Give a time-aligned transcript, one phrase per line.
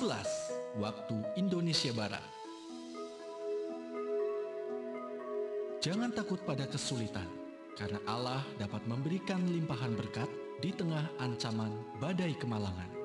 [0.00, 2.24] 11 waktu Indonesia Barat.
[5.84, 7.28] Jangan takut pada kesulitan,
[7.76, 10.32] karena Allah dapat memberikan limpahan berkat
[10.64, 12.99] di tengah ancaman badai kemalangan.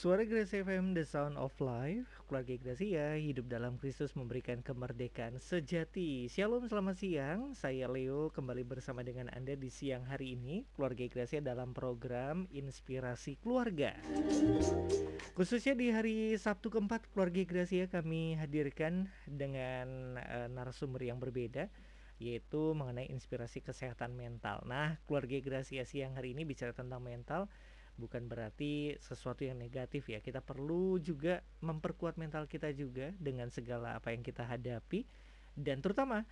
[0.00, 2.24] Suara Gracia FM The Sound of Life.
[2.24, 6.24] Keluarga Gracia hidup dalam Kristus memberikan kemerdekaan sejati.
[6.24, 7.52] Shalom selamat siang.
[7.52, 10.64] Saya Leo kembali bersama dengan Anda di siang hari ini.
[10.72, 13.92] Keluarga Gracia dalam program Inspirasi Keluarga.
[15.36, 21.68] Khususnya di hari Sabtu keempat Keluarga Gracia kami hadirkan dengan eh, narasumber yang berbeda
[22.20, 24.60] yaitu mengenai inspirasi kesehatan mental.
[24.68, 27.48] Nah, keluarga Gracia siang hari ini bicara tentang mental
[28.00, 30.24] bukan berarti sesuatu yang negatif ya.
[30.24, 35.04] Kita perlu juga memperkuat mental kita juga dengan segala apa yang kita hadapi
[35.52, 36.24] dan terutama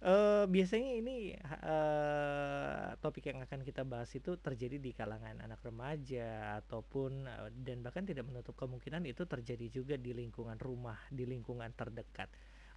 [0.00, 6.60] eh, biasanya ini eh, topik yang akan kita bahas itu terjadi di kalangan anak remaja
[6.64, 11.68] ataupun eh, dan bahkan tidak menutup kemungkinan itu terjadi juga di lingkungan rumah, di lingkungan
[11.76, 12.32] terdekat.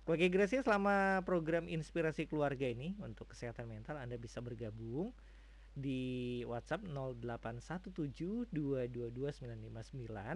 [0.07, 5.11] Keluarga Gracia selama program inspirasi keluarga ini untuk kesehatan mental Anda bisa bergabung
[5.77, 6.81] di WhatsApp
[8.49, 8.49] 0817222959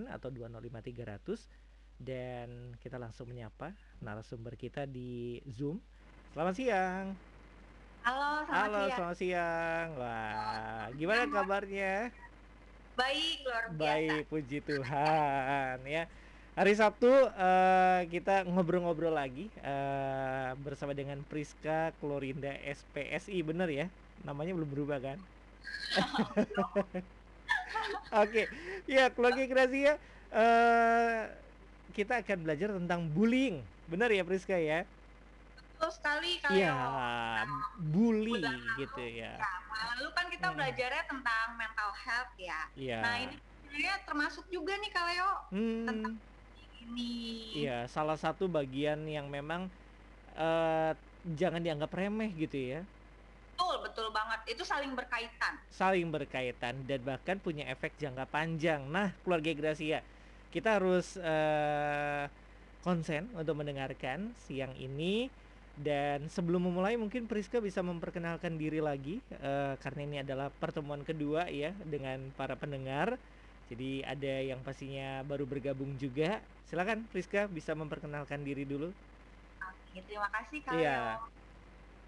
[0.06, 1.50] atau 205300
[2.02, 3.74] dan kita langsung menyapa
[4.06, 5.82] narasumber kita di Zoom.
[6.34, 7.06] Selamat siang.
[8.02, 8.94] Halo, selamat Halo, siang.
[8.98, 9.88] selamat siang.
[9.98, 12.14] Wah, gimana kabarnya?
[12.98, 13.82] Baik, luar biasa.
[13.82, 16.06] Baik, puji Tuhan ya.
[16.52, 23.88] Hari Sabtu eh, kita ngobrol-ngobrol lagi eh, bersama dengan Priska Klorinda SPSI, bener ya?
[24.28, 25.18] Namanya belum berubah kan?
[28.12, 28.52] Oke,
[28.88, 29.92] ya keluarga Grazia,
[30.36, 31.20] eh
[31.96, 34.88] kita akan belajar tentang bullying, benar ya Priska ya?
[35.56, 36.68] Betul sekali kalau Iya,
[37.92, 39.32] bully Bulan lalu, gitu ya.
[39.42, 40.56] ya, bulan lalu kan kita Hmm.
[40.58, 42.60] belajarnya tentang mental health ya.
[42.76, 42.96] Iya.
[43.02, 46.22] Nah, ini sebenarnya termasuk juga nih Kaleo Hmm.
[46.82, 47.02] ini.
[47.56, 49.62] Iya, salah satu bagian yang memang
[50.40, 50.90] eh
[51.40, 52.78] jangan dianggap remeh gitu ya.
[54.22, 54.54] Banget.
[54.54, 55.54] Itu saling berkaitan.
[55.74, 58.86] Saling berkaitan dan bahkan punya efek jangka panjang.
[58.86, 60.06] Nah, keluarga Gracia,
[60.54, 62.30] kita harus eh
[62.82, 65.30] konsen untuk mendengarkan siang ini
[65.78, 71.50] dan sebelum memulai mungkin Priska bisa memperkenalkan diri lagi eh, karena ini adalah pertemuan kedua
[71.50, 73.18] ya dengan para pendengar.
[73.74, 76.44] Jadi ada yang pastinya baru bergabung juga.
[76.70, 78.92] Silakan Priska bisa memperkenalkan diri dulu.
[79.62, 80.84] Oke, terima kasih Kaleo.
[80.84, 81.18] Iya.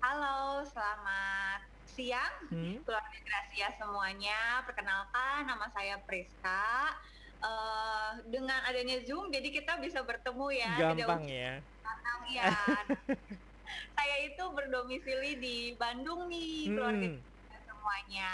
[0.03, 2.33] Halo, selamat siang.
[2.49, 2.81] Hmm?
[2.81, 6.97] Keluarga Gracia semuanya, perkenalkan nama saya Priska.
[7.37, 10.71] Eh, dengan adanya Zoom, jadi kita bisa bertemu ya.
[10.79, 11.59] Gampang ya.
[11.83, 12.43] datang, ya.
[13.95, 17.19] saya itu berdomisili di Bandung nih, keluarga Hmm.
[17.19, 18.31] kita semuanya.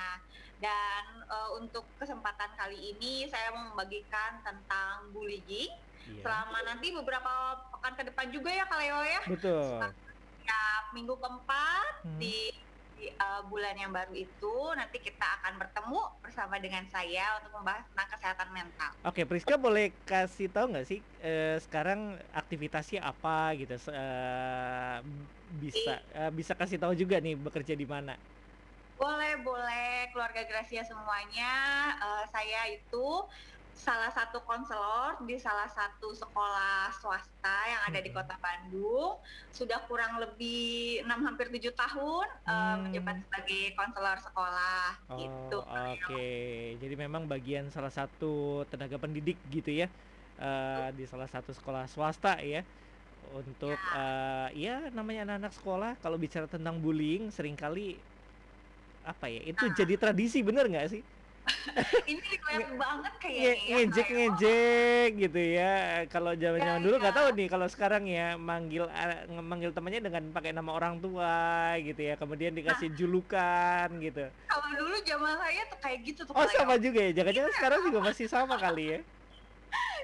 [0.60, 5.74] Dan eh, untuk kesempatan kali ini saya mau membagikan tentang bullying.
[6.06, 6.22] Iya.
[6.22, 7.32] Selama nanti beberapa
[7.70, 9.22] pekan ke depan juga ya Kaleo ya.
[9.26, 9.78] Betul.
[9.90, 12.18] Setiap minggu keempat Hmm.
[12.18, 12.54] di,
[13.00, 17.88] di, eh, bulan yang baru itu nanti kita akan bertemu bersama dengan saya untuk membahas
[17.88, 18.92] tentang kesehatan mental.
[19.08, 23.80] Oke, Priska boleh kasih tahu nggak sih eh, sekarang aktivitasnya apa gitu?
[23.96, 24.98] Eh,
[25.64, 28.20] bisa eh, bisa kasih tahu juga nih bekerja di mana?
[29.00, 30.12] Boleh Boleh.
[30.12, 31.54] Keluarga Gracia semuanya,
[32.04, 33.08] eh, saya itu
[33.80, 38.18] salah satu konselor di salah satu sekolah swasta yang ada di Mhm.
[38.20, 39.12] Kota Bandung.
[39.50, 42.80] Sudah kurang lebih 6 hampir 7 tahun eh, Hmm.
[42.84, 44.86] menjabat sebagai konselor sekolah
[45.16, 45.58] gitu.
[45.64, 46.28] Oh, oke.
[46.76, 48.34] Jadi memang bagian salah satu
[48.68, 49.88] tenaga pendidik gitu ya,
[50.38, 52.68] eh, di salah satu sekolah swasta ya.
[53.32, 57.96] Untuk eh, ya namanya anak-anak sekolah kalau bicara tentang bullying sering kali
[59.02, 59.74] apa ya itu Nah.
[59.74, 61.02] jadi tradisi bener nggak sih?
[62.12, 63.76] Ini relate banget Nge kayaknya ya.
[63.76, 64.16] ngejek Eo.
[64.16, 65.76] ngejek gitu ya.
[66.08, 67.20] Kalau zaman-zaman Iya, dulu nggak iya.
[67.20, 71.38] tahu nih kalau sekarang ya manggil nge- manggil temannya dengan pakai nama orang tua
[71.80, 72.16] gitu ya.
[72.16, 74.26] Kemudian dikasih julukan gitu.
[74.46, 76.52] Kalau dulu zaman saya tuh kayak gitu tuh Oh Eo.
[76.52, 77.12] sama juga ya.
[77.14, 79.00] Jangan-jangan sekarang juga masih sama kali ya.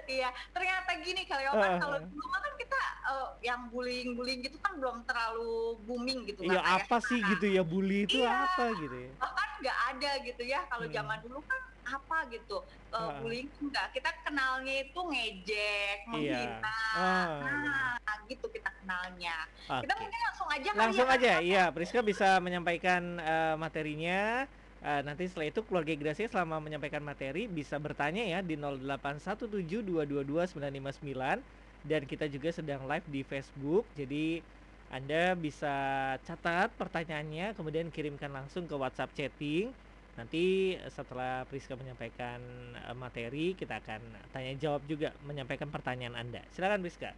[0.05, 2.09] Iya, ternyata gini kalau Heeh, kan kalau heeh.
[2.13, 2.79] dulu kan kita
[3.09, 7.29] eh, yang bullying-bullying gitu kan belum terlalu booming gitu Iya nggak kayak apa sih sekarang.
[7.29, 8.33] gitu ya bully itu Iya.
[8.35, 9.11] apa gitu ya.
[9.21, 10.93] Bahkan nggak ada gitu ya kalau Hmm.
[10.93, 12.53] zaman dulu kan apa gitu
[12.95, 13.19] eh, Heeh.
[13.19, 16.35] bullying tuh nggak kita kenalnya itu ngejek, Iya.
[16.35, 16.77] menghina.
[16.93, 19.35] Ah, Nah, gitu kita kenalnya.
[19.81, 20.01] Kita Oke.
[20.01, 21.41] mungkin langsung aja kali Langsung ya, aja, Eo.
[21.41, 21.59] iya.
[21.75, 24.45] Priska bisa menyampaikan eh, materinya.
[24.85, 31.41] Eh, nanti setelah itu keluarga Gracia selama menyampaikan materi bisa bertanya ya di 0817222959
[31.89, 33.89] dan kita juga sedang live di Facebook.
[33.97, 34.45] Jadi
[34.93, 35.73] Anda bisa
[36.21, 39.73] catat pertanyaannya kemudian kirimkan langsung ke WhatsApp chatting.
[40.13, 42.37] Nanti eh, setelah Priska menyampaikan
[42.77, 46.45] eh, materi, kita akan tanya jawab juga menyampaikan pertanyaan Anda.
[46.53, 47.17] Silakan Priska.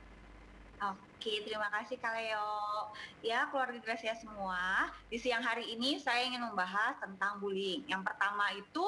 [0.77, 2.53] Oke, terima kasih Kak Leo.
[3.25, 7.81] Ya, keluarga Gracia semua, di siang hari ini saya ingin membahas tentang bullying.
[7.89, 8.85] Yang pertama itu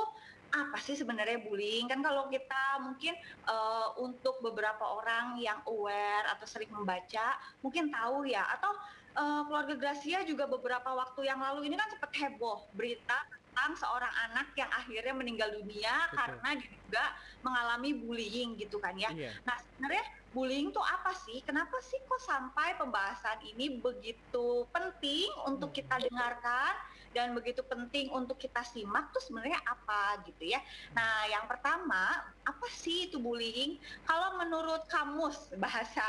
[0.53, 1.89] apa sih sebenarnya bullying?
[1.89, 8.29] Kan kalau kita mungkin eh, untuk beberapa orang yang aware atau sering membaca, mungkin tahu
[8.29, 8.45] ya.
[8.53, 8.69] Atau
[9.17, 13.17] eh, keluarga Gracia juga beberapa waktu yang lalu ini kan sempat heboh berita
[13.59, 16.15] tentang seorang anak yang akhirnya meninggal dunia Betul.
[16.15, 17.05] karena diduga
[17.43, 19.11] mengalami bullying gitu kan ya.
[19.11, 19.35] Iya.
[19.43, 21.43] Nah, sebenarnya bullying itu apa sih?
[21.43, 26.71] Kenapa sih kok sampai pembahasan ini begitu penting untuk kita dengarkan
[27.11, 30.61] dan begitu penting untuk kita simak tuh sebenarnya apa gitu ya.
[30.93, 33.81] Nah, yang pertama, apa sih itu bullying?
[34.05, 36.05] Kalau menurut kamus bahasa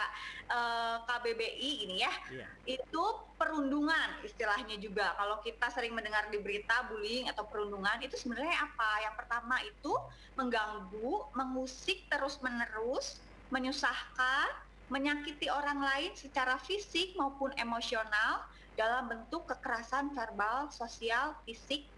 [0.51, 2.47] eh, KBBI ini ya, Iya.
[2.69, 3.05] itu
[3.41, 5.17] perundungan istilahnya juga.
[5.17, 8.91] Kalau kita sering mendengar di berita bullying atau perundungan itu sebenarnya apa?
[9.09, 9.93] Yang pertama itu
[10.37, 14.49] mengganggu, mengusik terus-menerus, menyusahkan,
[14.91, 18.43] menyakiti orang lain secara fisik maupun emosional
[18.79, 21.91] dalam bentuk kekerasan verbal, sosial, fisik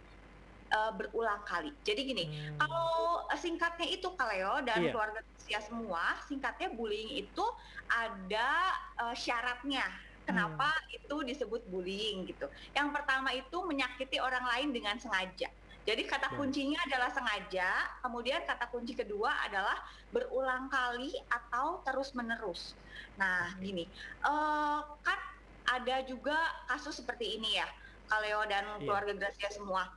[0.72, 1.72] eh, berulang kali.
[1.84, 2.58] Jadi gini, Hmm.
[2.58, 4.92] kalau eh, singkatnya itu Kaleo dan Iya.
[4.92, 7.44] keluarga usia semua, singkatnya bullying itu
[7.92, 8.72] ada
[9.02, 9.84] eh, syaratnya.
[10.22, 10.72] Kenapa Hmm.
[10.94, 12.46] itu disebut bullying gitu?
[12.78, 15.50] Yang pertama itu menyakiti orang lain dengan sengaja.
[15.82, 16.38] Jadi kata Ya.
[16.38, 17.66] kuncinya adalah sengaja,
[18.06, 19.74] kemudian kata kunci kedua adalah
[20.14, 22.78] berulang kali atau terus menerus.
[23.18, 23.66] Nah, Oke.
[23.66, 23.90] gini,
[24.22, 25.18] eh, kan
[25.66, 26.36] ada juga
[26.66, 27.68] kasus seperti ini ya,
[28.08, 28.86] Kaleo dan Iya.
[28.86, 29.88] keluarga Gracia semua.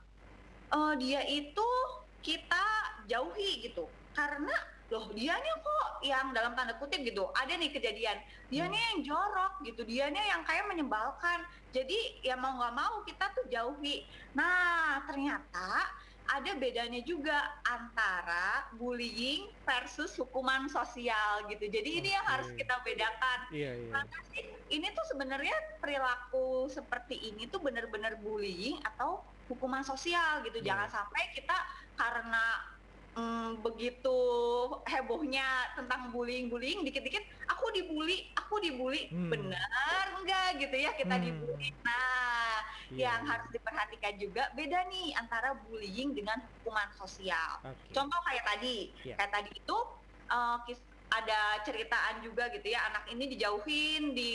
[0.66, 1.68] Eh, dia itu
[2.22, 2.64] kita
[3.06, 3.86] jauhi gitu.
[4.16, 4.52] Karena
[4.86, 8.22] loh dianya kok yang dalam tanda kutip gitu ada nih kejadian.
[8.46, 8.72] Dia Hmm.
[8.74, 11.42] nih yang jorok gitu dianya yang kayak menyebalkan.
[11.74, 14.06] Jadi ya mau nggak mau kita tuh jauhi.
[14.38, 15.90] Nah ternyata
[16.26, 23.46] ada bedanya juga antara bullying versus hukuman sosial gitu jadi ini yang harus kita bedakan
[23.54, 23.92] Iya, iya.
[23.94, 24.42] Maka sih
[24.74, 30.58] ini tuh sebenarnya perilaku seperti ini tuh benar-benar bullying atau hukuman sosial gitu.
[30.62, 30.74] Iya.
[30.74, 31.56] Jangan sampai kita
[31.94, 32.44] karena
[33.16, 34.18] mm, begitu
[34.86, 39.08] hebohnya tentang bullying-bullying dikit-dikit aku dibully, aku dibully.
[39.10, 39.30] Hmm.
[39.32, 41.24] Benar enggak gitu ya kita Hmm.
[41.24, 41.68] dibully.
[41.82, 43.30] Nah, Iya, yang iya.
[43.34, 47.58] harus diperhatikan juga beda nih antara bullying dengan hukuman sosial.
[47.64, 47.90] Oke.
[47.90, 49.14] Contoh kayak tadi, Iya.
[49.18, 49.76] kayak tadi itu
[50.26, 54.34] eh, kis- ada ceritaan juga gitu ya anak ini dijauhin di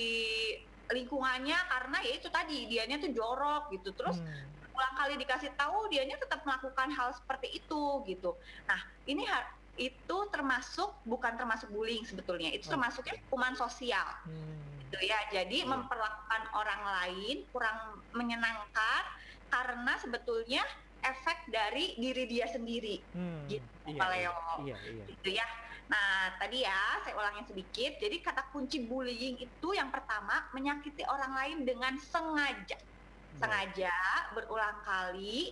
[0.91, 4.51] lingkungannya karena ya itu tadi dianya tuh jorok gitu terus Hmm.
[4.71, 8.31] ulang kali dikasih tahu dianya tetap melakukan hal seperti itu gitu.
[8.65, 9.27] Nah ini
[9.75, 12.75] itu termasuk bukan termasuk bullying sebetulnya itu Oh.
[12.75, 14.79] termasuknya hukuman sosial Hmm.
[14.79, 15.19] gitu ya.
[15.31, 15.67] Jadi Iya.
[15.67, 17.77] memperlakukan orang lain kurang
[18.12, 19.03] menyenangkan
[19.48, 20.63] karena sebetulnya
[21.01, 23.48] efek dari diri dia sendiri Hmm.
[23.50, 24.36] gitu, Iya, Pak iya, Leo.
[24.62, 25.05] iya, iya.
[25.10, 25.48] gitu ya.
[25.91, 28.00] Nah, tadi ya saya ulangin sedikit.
[28.00, 32.79] Jadi kata kunci bullying itu yang pertama menyakiti orang lain dengan sengaja.
[32.79, 33.36] Baik.
[33.36, 33.95] Sengaja
[34.31, 35.51] berulang kali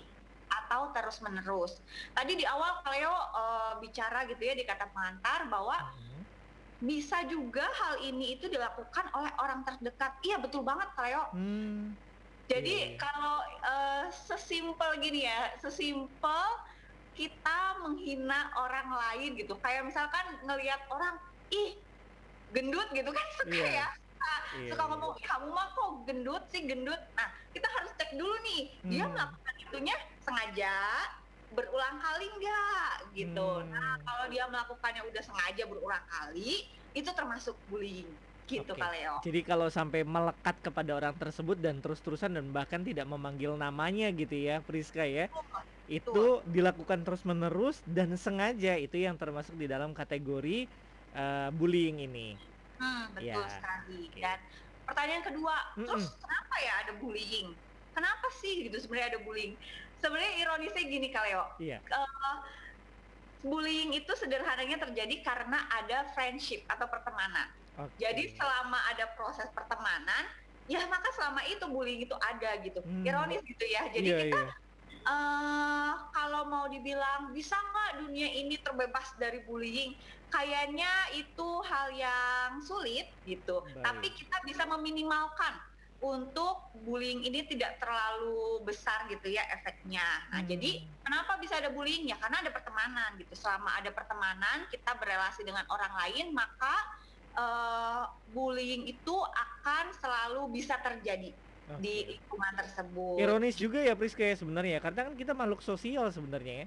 [0.49, 1.83] atau terus-menerus.
[2.15, 6.23] Tadi di awal Kaleo eh, bicara gitu ya di kata pengantar bahwa Hmm.
[6.79, 10.15] bisa juga hal ini itu dilakukan oleh orang terdekat.
[10.23, 11.27] Iya, betul banget Kaleo.
[11.35, 11.99] Hmm.
[12.47, 12.97] Jadi Iya, iya.
[12.97, 16.47] kalau eh, sesimpel gini ya, sesimpel
[17.19, 19.53] kita menghina orang lain gitu.
[19.63, 21.15] Kayak misalkan ngelihat orang,
[21.51, 21.71] ih
[22.55, 23.69] gendut gitu kan suka Iya.
[23.83, 23.87] ya.
[23.91, 24.89] Suka, Iya, suka iya.
[24.91, 27.01] ngomong, "Ih, kamu mah kok gendut sih gendut.
[27.17, 29.13] Nah kita harus cek dulu nih, dia Hmm.
[29.15, 29.95] melakukan itunya
[30.25, 30.73] sengaja
[31.49, 33.49] berulang kali nggak gitu.
[33.73, 34.05] Nah Hmm.
[34.05, 36.61] kalau dia melakukannya udah sengaja berulang kali,
[36.93, 38.81] itu termasuk bullying gitu Oke.
[38.81, 39.17] Kaleo.
[39.25, 44.35] Jadi kalau sampai melekat kepada orang tersebut dan terus-terusan dan bahkan tidak memanggil namanya gitu
[44.35, 45.29] ya, Priska ya.
[45.89, 50.69] Itu dilakukan terus-menerus dan sengaja itu yang termasuk di dalam kategori
[51.17, 52.37] eh, bullying ini.
[52.79, 53.51] Hmm, betul Ya.
[53.51, 54.15] sekali.
[54.23, 54.39] Dan
[54.87, 57.59] pertanyaan kedua, terus kenapa ya ada bullying?
[57.91, 59.59] Kenapa sih gitu sebenarnya ada bullying?
[59.99, 61.85] Sebenarnya ironisnya gini Kaleo, Iya.
[61.91, 62.09] eh,
[63.39, 67.47] bullying itu sederhananya terjadi karena ada friendship atau pertemanan.
[67.75, 67.95] Oke.
[67.99, 70.23] Jadi selama ada proses pertemanan,
[70.67, 72.79] ya maka selama itu bullying itu ada gitu.
[72.83, 73.03] Hmm.
[73.03, 73.87] Ironis gitu ya.
[73.91, 74.49] Jadi Iya, kita iya.
[75.07, 79.95] Eh kalau mau dibilang bisa nggak dunia ini terbebas dari bullying,
[80.29, 83.63] kayaknya itu hal yang sulit gitu.
[83.63, 83.83] Baik.
[83.83, 85.55] Tapi kita bisa meminimalkan
[85.99, 90.23] untuk bullying ini tidak terlalu besar gitu ya efeknya.
[90.31, 90.47] Nah, Hmm.
[90.47, 92.15] jadi kenapa bisa ada bullying ya?
[92.15, 93.35] Karena ada pertemanan gitu.
[93.35, 96.75] Selama ada pertemanan, kita berelasi dengan orang lain, maka
[97.39, 98.03] eh,
[98.35, 101.31] bullying itu akan selalu bisa terjadi
[101.69, 101.83] Oke.
[101.83, 103.19] di lingkungan tersebut.
[103.19, 106.65] Ironis juga ya Priska ya sebenarnya karena kan kita makhluk sosial sebenarnya ya.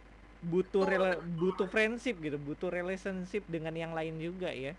[0.50, 4.70] Butuh rela- butuh friendship gitu, butuh relationship dengan yang lain juga ya.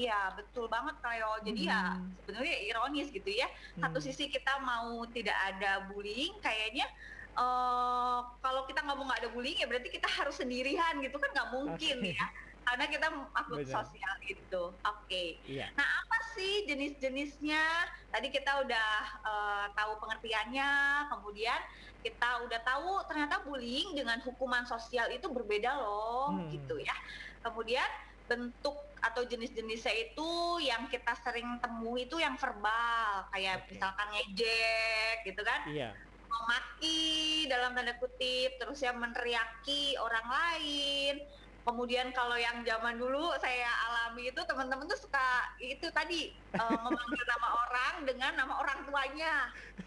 [0.00, 1.30] Iya, betul banget Cleo.
[1.46, 2.14] Jadi ya Hmm.
[2.16, 3.46] sebenarnya ironis gitu ya.
[3.82, 4.06] Satu Hmm.
[4.06, 6.86] sisi kita mau tidak ada bullying, kayaknya
[7.40, 11.50] eh kalau kita ngomong nggak ada bullying ya berarti kita harus sendirian gitu kan nggak
[11.54, 12.10] mungkin Oke.
[12.16, 12.24] ya.
[12.60, 13.82] Karena kita makhluk Benar.
[13.82, 14.62] sosial itu.
[14.78, 15.24] Oke.
[15.42, 15.72] Iya.
[15.74, 17.62] Nah, apa sih jenis-jenisnya?
[18.12, 18.90] Tadi kita udah
[19.26, 20.70] eh, tahu pengertiannya,
[21.10, 21.60] kemudian
[22.00, 26.48] kita udah tahu ternyata bullying dengan hukuman sosial itu berbeda loh, Hmm.
[26.48, 26.94] gitu ya.
[27.42, 27.88] Kemudian
[28.24, 30.30] bentuk atau jenis-jenisnya itu
[30.62, 33.74] yang kita sering temui itu yang verbal, kayak Oke.
[33.74, 35.90] misalkan ngejek gitu kan, Iya.
[36.30, 37.00] memaki
[37.50, 41.14] dalam tanda kutip, terus ya meneriaki orang lain.
[41.60, 47.24] Kemudian kalau yang zaman dulu saya alami itu teman-teman tuh suka itu tadi eh, memanggil
[47.28, 49.34] nama orang dengan nama orang tuanya.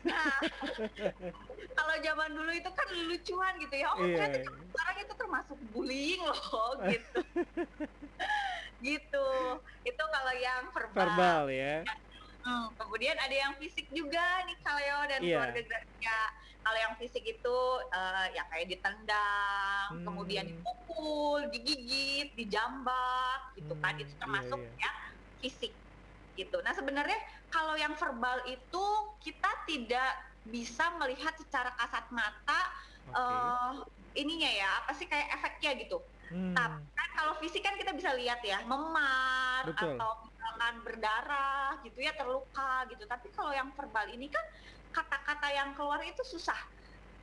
[0.06, 0.38] Nah,
[1.77, 3.88] kalau zaman dulu itu kan lucuan gitu ya.
[3.89, 4.15] Oh, Iya.
[4.15, 4.38] ternyata
[4.70, 7.20] sekarang itu termasuk bullying loh gitu.
[8.84, 9.30] gitu.
[9.88, 11.08] Itu kalau yang verbal.
[11.08, 11.75] Verbal ya.
[12.44, 15.32] Hmm, kemudian ada yang fisik juga nih Kaleo dan Iya.
[15.32, 16.20] keluarga Gracia.
[16.63, 17.58] Kalau yang fisik itu
[17.91, 20.05] eh, ya kayak ditendang, Hmm.
[20.08, 23.93] kemudian dipukul, digigit, dijambak gitu kan.
[23.93, 24.88] Hmm, Itu iya, termasuk iya.
[24.88, 24.91] ya
[25.38, 25.74] fisik
[26.34, 26.58] gitu.
[26.65, 27.20] Nah, sebenarnya
[27.51, 28.86] kalau yang verbal itu
[29.22, 30.12] kita tidak
[30.43, 32.62] bisa melihat secara kasat mata
[33.08, 33.15] Oke.
[33.15, 33.74] eh
[34.13, 35.98] ininya ya, apa sih kayak efeknya gitu.
[36.32, 36.55] Hmm.
[36.55, 40.00] Tapi kan kalau fisik kan kita bisa lihat ya, memar Betul.
[40.00, 43.03] atau misalkan berdarah gitu ya, terluka gitu.
[43.05, 44.41] Tapi kalau yang verbal ini kan
[44.93, 46.57] kata-kata yang keluar itu susah.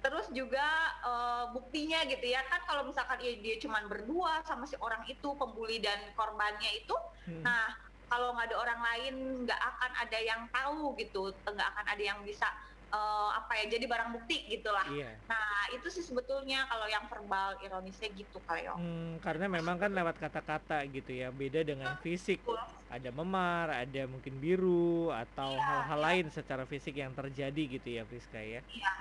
[0.00, 0.64] Terus juga
[1.04, 5.28] eh, buktinya gitu ya kan kalau misalkan ya dia cuman berdua sama si orang itu
[5.36, 6.96] pembuli dan korbannya itu,
[7.28, 7.44] Hmm.
[7.44, 7.68] nah
[8.08, 12.18] kalau nggak ada orang lain nggak akan ada yang tahu gitu, nggak akan ada yang
[12.24, 12.48] bisa
[12.90, 14.87] eh, apa ya jadi barang bukti gitulah.
[14.90, 15.14] Iya.
[15.26, 18.75] Nah itu sih sebetulnya kalau yang verbal ironisnya gitu Kaleo.
[18.75, 22.42] Hmm, karena memang kan lewat kata-kata gitu ya, beda dengan fisik.
[22.42, 22.59] Betul.
[22.90, 26.06] Ada memar, ada mungkin biru atau Iya, hal-hal iya.
[26.11, 28.66] lain secara fisik yang terjadi gitu ya, Priska ya.
[28.66, 28.92] Iya.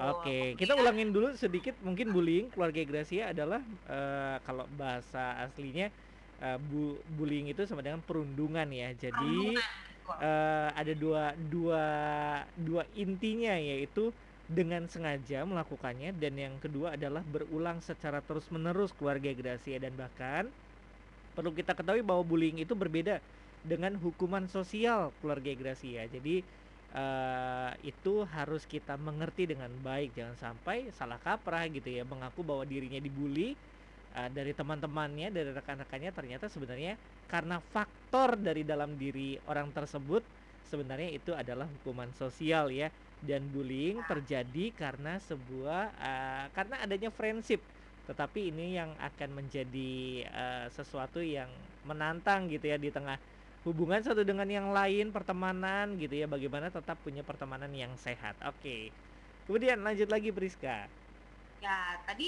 [0.00, 5.88] Oke, kita Kemudian- ulangin dulu sedikit mungkin bullying keluarga Gracia adalah eh, kalau bahasa aslinya
[6.40, 8.92] eh, bu- bullying itu sama dengan perundungan ya.
[8.92, 11.78] Jadi Perundungan, eh, ada dua dua
[12.66, 14.00] dua intinya yaitu
[14.50, 20.50] dengan sengaja melakukannya dan yang kedua adalah berulang secara terus-menerus keluarga Gracia dan bahkan
[21.36, 23.22] perlu kita ketahui bahwa bullying itu berbeda
[23.62, 26.06] dengan hukuman sosial keluarga Gracia.
[26.10, 26.30] Jadi
[26.90, 32.64] eh, itu harus kita mengerti dengan baik jangan sampai salah kaprah gitu ya mengaku bahwa
[32.66, 33.58] dirinya dibully
[34.18, 36.90] eh, dari teman-temannya dari rekan-rekannya ternyata sebenarnya
[37.30, 40.22] karena faktor dari dalam diri orang tersebut
[40.70, 42.88] sebenarnya itu adalah hukuman sosial ya.
[43.20, 47.60] Dan bullying terjadi karena sebuah eh, karena adanya friendship.
[48.08, 49.80] Tetapi ini yang akan menjadi
[50.24, 51.50] eh, sesuatu yang
[51.88, 53.16] menantang gitu ya di tengah
[53.66, 56.26] hubungan satu dengan yang lain pertemanan gitu ya.
[56.32, 58.34] Bagaimana tetap punya pertemanan yang sehat.
[58.48, 58.96] Oke.
[59.44, 60.88] Kemudian lanjut lagi Priska.
[61.60, 62.24] Ya tadi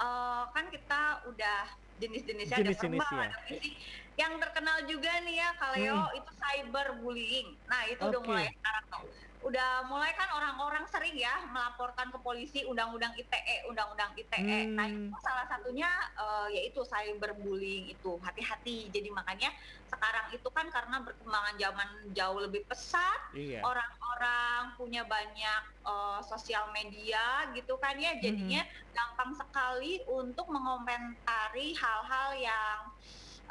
[0.00, 1.00] eh, kan kita
[1.30, 1.58] udah
[1.96, 3.28] jenis-jenisnya ada Jenis-jenis, verbal, ya.
[3.32, 3.74] ada fisik.
[4.16, 7.48] Yang terkenal juga nih ya Kaleo itu cyberbullying.
[7.68, 8.28] Nah itu udah Oke.
[8.28, 9.02] mulai sekarang tuh.
[9.46, 14.74] Udah mulai kan orang-orang sering ya melaporkan ke polisi undang-undang ITE, undang-undang ITE.
[14.74, 15.06] Nah, Hmm.
[15.06, 15.86] itu salah satunya
[16.18, 18.18] eh, yaitu cyberbullying itu.
[18.18, 18.90] Hati-hati.
[18.90, 19.54] Jadi makanya
[19.86, 23.62] sekarang itu kan karena berkembangan zaman jauh lebih pesat, Iya.
[23.62, 32.34] orang-orang punya banyak eh, sosial media gitu kan ya jadinya gampang sekali untuk mengomentari hal-hal
[32.34, 32.78] yang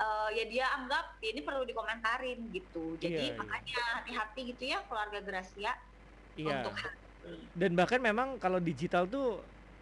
[0.02, 3.38] eh, ya dia anggap "Ya ini perlu dikomentarin gitu jadi Iya, iya.
[3.42, 5.72] makanya hati-hati gitu ya keluarga Gracia
[6.38, 6.54] Iya.
[6.62, 6.94] untuk hal
[7.26, 7.48] ini.
[7.60, 9.26] Dan bahkan memang kalau digital tuh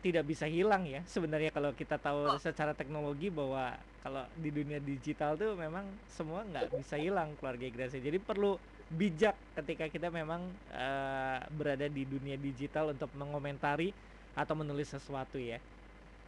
[0.05, 1.00] tidak bisa hilang ya.
[1.08, 2.39] Sebenarnya kalau kita tahu Oh.
[2.46, 3.62] secara teknologi bahwa
[4.03, 8.00] kalau di dunia digital tuh memang semua nggak bisa hilang keluarga Gracia.
[8.03, 8.48] Jadi perlu
[8.91, 13.96] bijak ketika kita memang eh, berada di dunia digital untuk mengomentari
[14.39, 15.63] atau menulis sesuatu ya.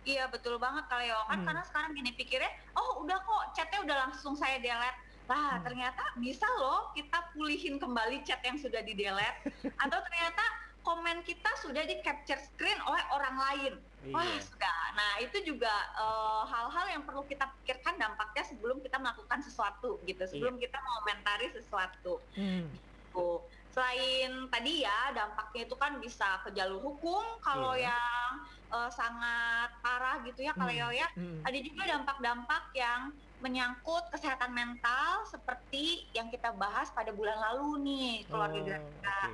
[0.06, 1.46] Iya betul banget Kaleo kan Hmm.
[1.46, 4.94] karena sekarang gini pikirnya oh udah kok chatnya udah langsung saya delete
[5.26, 5.66] lah Hmm.
[5.66, 9.50] ternyata bisa loh kita pulihin kembali chat yang sudah di delete
[9.84, 10.46] atau ternyata
[10.80, 13.74] komen kita sudah di capture screen oleh orang lain
[14.14, 14.46] wah Iya.
[14.46, 19.98] sudah nah itu juga eh, hal-hal yang perlu kita pikirkan dampaknya sebelum kita melakukan sesuatu
[20.06, 22.70] gitu sebelum kita mengomentari sesuatu Hmm.
[22.70, 23.42] gitu.
[23.75, 27.91] Selain tadi ya dampaknya itu kan bisa ke jalur hukum kalau Iya.
[27.91, 28.29] yang
[28.65, 30.96] eh, sangat parah gitu ya kalau Hmm.
[30.96, 31.08] ya.
[31.12, 31.44] Hmm.
[31.44, 38.12] Ada juga dampak-dampak yang menyangkut kesehatan mental seperti yang kita bahas pada bulan lalu nih
[38.25, 39.15] keluarga Oh, Gracia.
[39.27, 39.32] oke.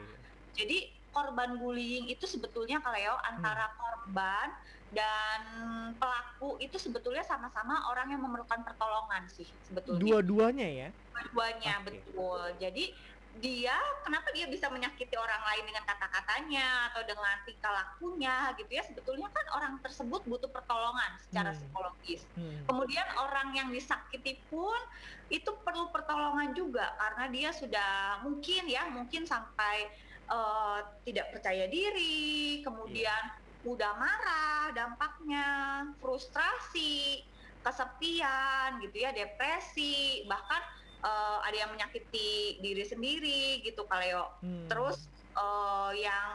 [0.51, 3.77] Jadi korban bullying itu sebetulnya kalau ya antara Hmm.
[3.77, 4.48] korban
[4.91, 5.41] dan
[5.95, 10.89] pelaku itu sebetulnya sama-sama orang yang memerlukan pertolongan sih sebetulnya Dua-duanya ya.
[11.13, 11.86] dua-duanya Oke.
[11.88, 12.41] betul.
[12.57, 12.83] Jadi
[13.40, 13.74] dia
[14.04, 19.32] kenapa dia bisa menyakiti orang lain dengan kata-katanya atau dengan tingkah lakunya gitu ya sebetulnya
[19.32, 21.58] kan orang tersebut butuh pertolongan secara Hmm.
[21.58, 22.22] psikologis.
[22.36, 22.60] Hmm.
[22.68, 24.76] Kemudian orang yang disakiti pun
[25.32, 29.88] itu perlu pertolongan juga karena dia sudah mungkin ya mungkin sampai
[30.32, 33.36] eh, tidak percaya diri, kemudian
[33.67, 35.48] mudah marah dampaknya,
[36.00, 37.20] frustrasi,
[37.62, 40.63] kesepian gitu ya, depresi, bahkan
[41.02, 42.30] eh, ada yang menyakiti
[42.62, 44.30] diri sendiri gitu Kaleo.
[44.42, 44.70] Hmm.
[44.70, 44.98] Terus
[45.34, 46.30] eh, yang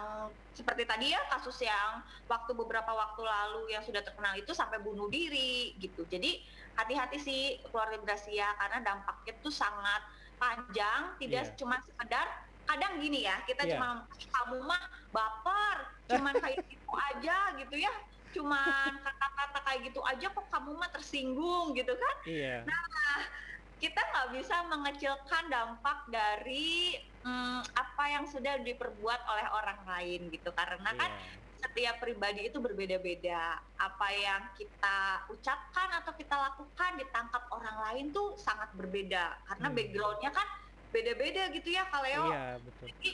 [0.51, 5.07] seperti tadi ya kasus yang waktu beberapa waktu lalu yang sudah terkenal itu sampai bunuh
[5.07, 6.09] diri gitu.
[6.09, 6.41] Jadi
[6.75, 10.01] hati-hati sih keluarga Gracia karena dampaknya tuh sangat
[10.37, 11.57] panjang, tidak Iya.
[11.57, 12.27] cuma sekedar
[12.67, 13.79] kadang gini ya kita Iya.
[13.79, 14.83] cuma kamu mah
[15.15, 15.77] baper,
[16.11, 17.93] cuman kayak gitu aja gitu ya.
[18.35, 22.57] Cuman kata-kata kayak gitu aja kok kamu mah tersinggung gitu kan Iya.
[23.77, 30.51] Kita nggak bisa mengecilkan dampak dari mm, apa yang sudah diperbuat oleh orang lain gitu
[30.57, 31.47] karena kan Iya.
[31.57, 38.37] setiap pribadi itu berbeda-beda apa yang kita ucapkan atau kita lakukan ditangkap orang lain tuh
[38.37, 39.77] sangat berbeda karena Hmm.
[39.77, 40.49] backgroundnya kan
[40.93, 42.89] beda-beda gitu ya Kaleo Iya, betul.
[42.89, 43.11] jadi,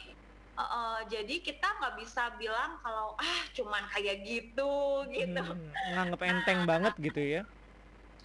[0.58, 4.70] eh, eh, jadi kita nggak bisa bilang kalau ah cuman kayak gitu
[5.14, 7.40] gitu Hmm, nganggep enteng banget gitu ya.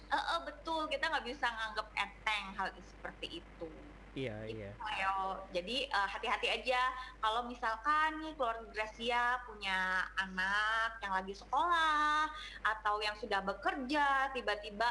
[0.08, 0.88] Eh, eh, betul.
[0.88, 3.68] Kita nggak bisa nganggap enteng hal seperti itu.
[4.16, 4.70] Iya, iya.
[4.80, 6.80] Ayo, jadi eh, hati-hati aja.
[7.20, 12.26] Kalau misalkan nih keluarga Gracia punya anak yang lagi sekolah
[12.64, 14.88] atau yang sudah bekerja tiba-tiba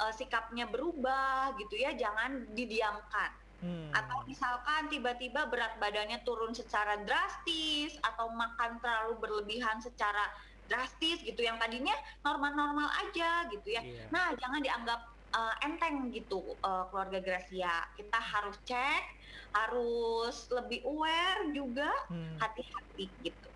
[0.00, 3.44] eh, sikapnya berubah gitu ya jangan didiamkan.
[3.64, 3.88] Hmm.
[3.96, 10.28] atau misalkan tiba-tiba berat badannya turun secara drastis atau makan terlalu berlebihan secara
[10.68, 14.04] drastis gitu yang tadinya normal-normal aja gitu ya Iya.
[14.10, 15.00] Nah, jangan dianggap
[15.30, 17.68] uh, enteng gitu uh, keluarga Gracia.
[17.96, 19.04] Kita harus cek,
[19.52, 22.36] harus lebih aware juga, Hmm.
[22.40, 23.48] hati-hati gitu.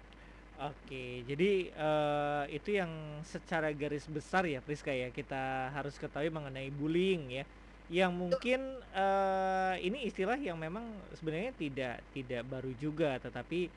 [0.59, 6.67] Oke, jadi eh, itu yang secara garis besar ya Priska ya kita harus ketahui mengenai
[6.75, 7.45] bullying ya,
[7.87, 8.59] yang mungkin
[8.91, 13.71] eh, ini istilah yang memang sebenarnya tidak tidak baru juga, tetapi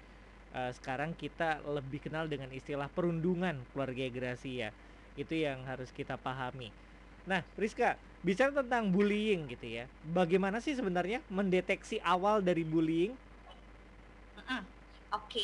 [0.56, 1.44] eh, sekarang kita
[1.76, 4.66] lebih kenal dengan istilah perundungan keluarga Gracia,
[5.20, 6.66] itu yang harus kita pahami.
[7.30, 7.86] Nah, Priska,
[8.28, 9.82] bicara tentang bullying gitu ya,
[10.18, 13.12] bagaimana sih sebenarnya mendeteksi awal dari bullying?
[14.38, 14.62] Mm-mm.
[15.12, 15.40] Oke.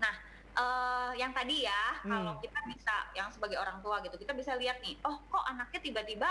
[0.00, 0.14] Nah,
[0.56, 2.10] eh, yang tadi ya, Hmm.
[2.12, 5.80] kalau kita bisa, yang sebagai orang tua gitu, kita bisa lihat nih, oh kok anaknya
[5.86, 6.28] tiba-tiba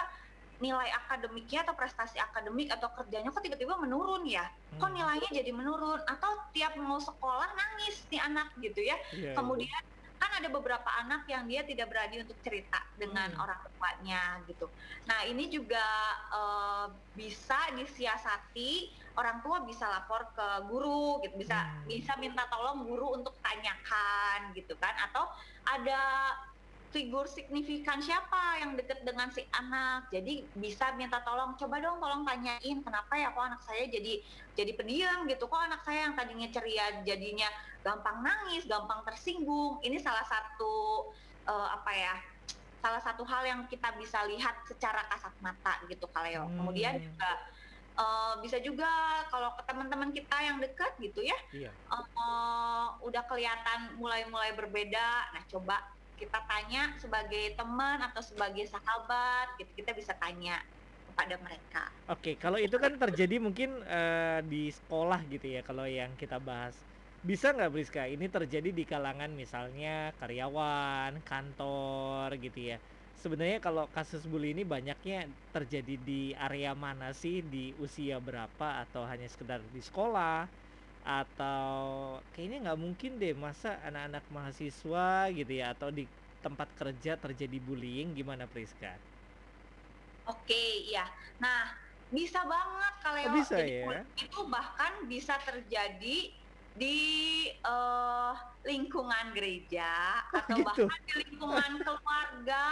[0.59, 4.45] nilai akademiknya atau prestasi akademik atau kerjanya kok tiba-tiba menurun ya?
[4.79, 4.95] Kok Hmm.
[4.95, 5.99] nilainya jadi menurun?
[6.07, 8.95] Atau tiap mau sekolah nangis nih anak gitu ya?
[9.11, 9.59] Iya, iya.
[9.59, 9.81] Kemudian
[10.19, 13.39] kan ada beberapa anak yang dia tidak berani untuk cerita dengan Hmm.
[13.39, 14.67] orang tuanya gitu.
[15.07, 15.79] Nah ini juga
[16.35, 18.71] eh, bisa disiasati
[19.15, 21.87] orang tua bisa lapor ke guru gitu, bisa Hmm.
[21.87, 25.23] bisa minta tolong guru untuk tanyakan gitu kan, atau
[25.71, 26.35] ada
[26.89, 30.09] figur signifikan siapa yang deket dengan si anak.
[30.09, 34.13] Jadi bisa minta tolong, coba dong tolong tanyain kenapa ya kok anak saya jadi
[34.53, 35.45] jadi pendiam gitu.
[35.45, 37.49] Kok anak saya yang tadinya ceria jadinya
[37.79, 39.77] gampang nangis, gampang tersinggung.
[39.79, 40.73] Ini salah satu
[41.45, 42.15] eh, apa ya?
[42.79, 46.49] Salah satu hal yang kita bisa lihat secara kasat mata gitu Kaleo.
[46.57, 47.05] Kemudian Hmm.
[47.05, 47.31] juga
[47.99, 48.87] eh, bisa juga
[49.27, 51.71] kalau ke teman-teman kita yang dekat gitu ya Iya.
[51.75, 55.07] eh, udah kelihatan mulai-mulai berbeda.
[55.35, 55.77] Nah, coba
[56.21, 60.59] kita tanya sebagai teman atau sebagai sahabat, gitu kita bisa tanya
[61.07, 61.83] kepada mereka.
[62.09, 66.75] Oke, kalau itu kan terjadi mungkin eh, di sekolah gitu ya, kalau yang kita bahas.
[67.29, 72.75] Bisa nggak Briska, ini terjadi di kalangan misalnya karyawan, kantor gitu ya.
[73.21, 75.15] Sebenarnya kalau kasus bully ini banyaknya
[75.53, 76.13] terjadi di
[76.45, 77.43] area mana sih?
[77.53, 78.65] Di usia berapa?
[78.83, 80.47] Atau hanya sekedar di sekolah?
[81.03, 81.79] Atau
[82.31, 85.01] kayaknya nggak mungkin deh masa anak-anak mahasiswa
[85.37, 86.01] gitu ya atau di
[86.43, 88.99] tempat kerja terjadi bullying gimana Priska?
[90.27, 90.55] Oke,
[90.89, 91.07] iya.
[91.39, 91.71] Nah,
[92.11, 94.09] bisa banget kalau Oh, bisa jadi ya?
[94.19, 96.17] itu bahkan bisa terjadi
[96.69, 96.97] di
[97.49, 98.33] eh,
[98.69, 100.89] lingkungan gereja atau gitu?
[100.89, 102.63] bahkan di lingkungan keluarga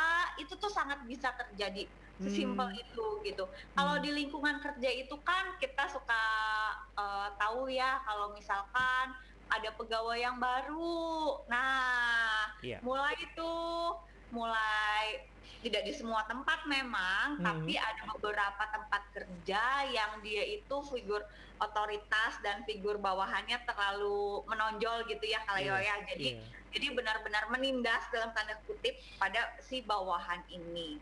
[0.42, 1.82] itu tuh sangat bisa terjadi
[2.18, 2.82] sesimpel Hmm.
[2.82, 3.46] itu gitu.
[3.72, 4.04] Kalau Hmm.
[4.04, 6.24] di lingkungan kerja itu kan kita suka
[6.98, 9.14] eh, tahu ya kalau misalkan
[9.48, 11.46] ada pegawai yang baru.
[11.48, 12.82] Nah, Iya.
[12.82, 13.52] mulai itu
[14.28, 15.24] mulai
[15.58, 17.46] tidak di semua tempat memang, Hmm.
[17.46, 21.24] tapi ada beberapa tempat kerja yang dia itu figur
[21.58, 25.96] otoritas dan figur bawahannya terlalu menonjol gitu ya kalau Iya, ya.
[26.06, 26.44] Jadi iya.
[26.70, 31.02] jadi benar-benar menindas dalam tanda kutip pada si bawahan ini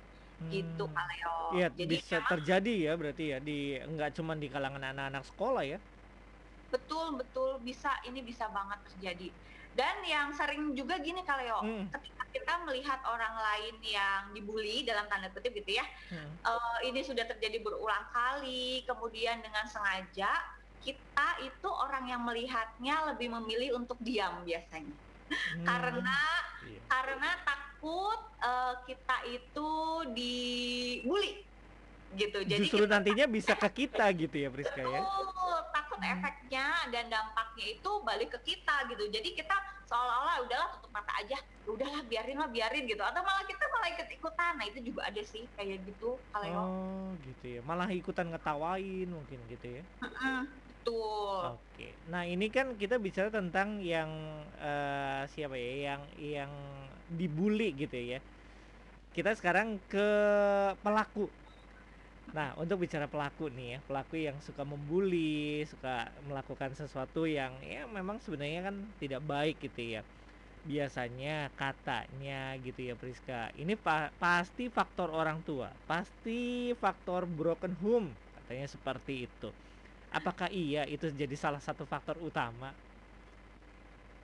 [0.54, 0.96] gitu Hmm.
[0.96, 1.32] Kaleo.
[1.54, 3.52] Iya, Jadi bisa memang terjadi ya berarti ya di
[3.92, 5.78] nggak cuma di kalangan anak-anak sekolah ya.
[6.74, 9.26] betul betul bisa ini bisa banget terjadi.
[9.78, 11.94] Dan yang sering juga gini Kaleo, Hmm.
[11.94, 16.40] ketika kita melihat orang lain yang dibully dalam tanda kutip gitu ya, Hmm.
[16.48, 20.32] eh, ini sudah terjadi berulang kali, kemudian dengan sengaja
[20.82, 24.96] kita itu orang yang melihatnya lebih memilih untuk diam biasanya,
[25.30, 25.66] Hmm.
[25.66, 26.18] karena
[26.62, 26.80] Iya.
[26.86, 29.70] karena takut eh, kita itu
[30.14, 31.34] dibully
[32.14, 32.40] gitu.
[32.46, 35.02] Jadi Justru kita nantinya bisa ke kita gitu ya Priska ya.
[35.74, 36.12] Takut Hmm.
[36.16, 39.10] efeknya dan dampaknya itu balik ke kita gitu.
[39.10, 43.02] Jadi kita seolah-olah udahlah tutup mata aja, "Ya udahlah biarin lah biarin gitu.
[43.02, 44.54] Atau malah kita malah ikut ikutan.
[44.58, 47.60] Nah itu juga ada sih kayak gitu kalau Oh, gitu ya.
[47.66, 49.84] Malah ikutan ngetawain mungkin gitu ya.
[50.86, 51.46] Betul.
[51.46, 52.00] Oke.
[52.12, 54.12] Nah, ini kan kita bicara tentang yang
[54.56, 55.72] eh, siapa ya?
[55.92, 56.02] Yang
[56.34, 56.54] yang
[57.20, 58.18] dibully gitu ya.
[59.16, 60.00] Kita sekarang ke
[60.84, 61.32] pelaku.
[62.36, 65.90] Nah, untuk bicara pelaku nih ya, pelaku yang suka membuli, suka
[66.26, 70.02] melakukan sesuatu yang ya memang sebenarnya kan tidak baik gitu ya.
[70.70, 73.52] Biasanya katanya gitu ya Priska.
[73.62, 79.50] Ini pa- pasti faktor orang tua, pasti faktor broken home, katanya seperti itu.
[80.18, 82.68] Apakah iya itu jadi salah satu faktor utama?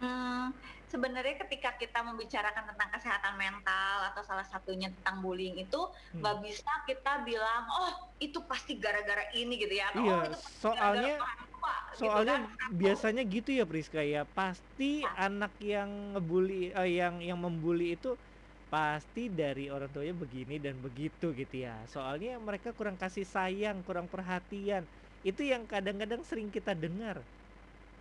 [0.01, 0.49] Hmm,
[0.89, 5.77] sebenarnya ketika kita membicarakan tentang kesehatan mental atau salah satunya tentang bullying itu
[6.12, 6.19] Hmm.
[6.19, 10.38] nggak bisa kita bilang oh itu pasti gara-gara ini gitu ya atau Iya, oh itu
[10.41, 12.41] pasti soalnya gara-gara orang tua," gitu soalnya kan.
[12.82, 14.19] biasanya gitu ya Priska ya.
[14.38, 14.84] Pasti
[15.23, 18.08] anak yang ngebully eh, yang yang membuli itu
[18.73, 21.71] pasti dari orang tuanya begini dan begitu gitu ya.
[21.93, 24.84] Soalnya mereka kurang kasih sayang, kurang perhatian.
[25.29, 27.17] Itu yang kadang-kadang sering kita dengar.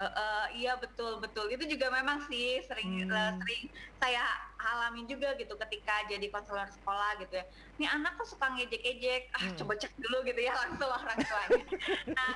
[0.00, 3.40] Eh, eh, iya betul betul itu juga memang sih sering eh, Hmm.
[3.40, 3.62] sering
[4.00, 4.20] saya
[4.64, 7.44] alamin juga gitu ketika jadi konselor sekolah gitu ya.
[7.76, 9.60] Ini anak kok suka ngejek-ejek, ah Hmm.
[9.60, 11.64] coba cek dulu gitu ya langsung orang tuanya.
[12.16, 12.32] nah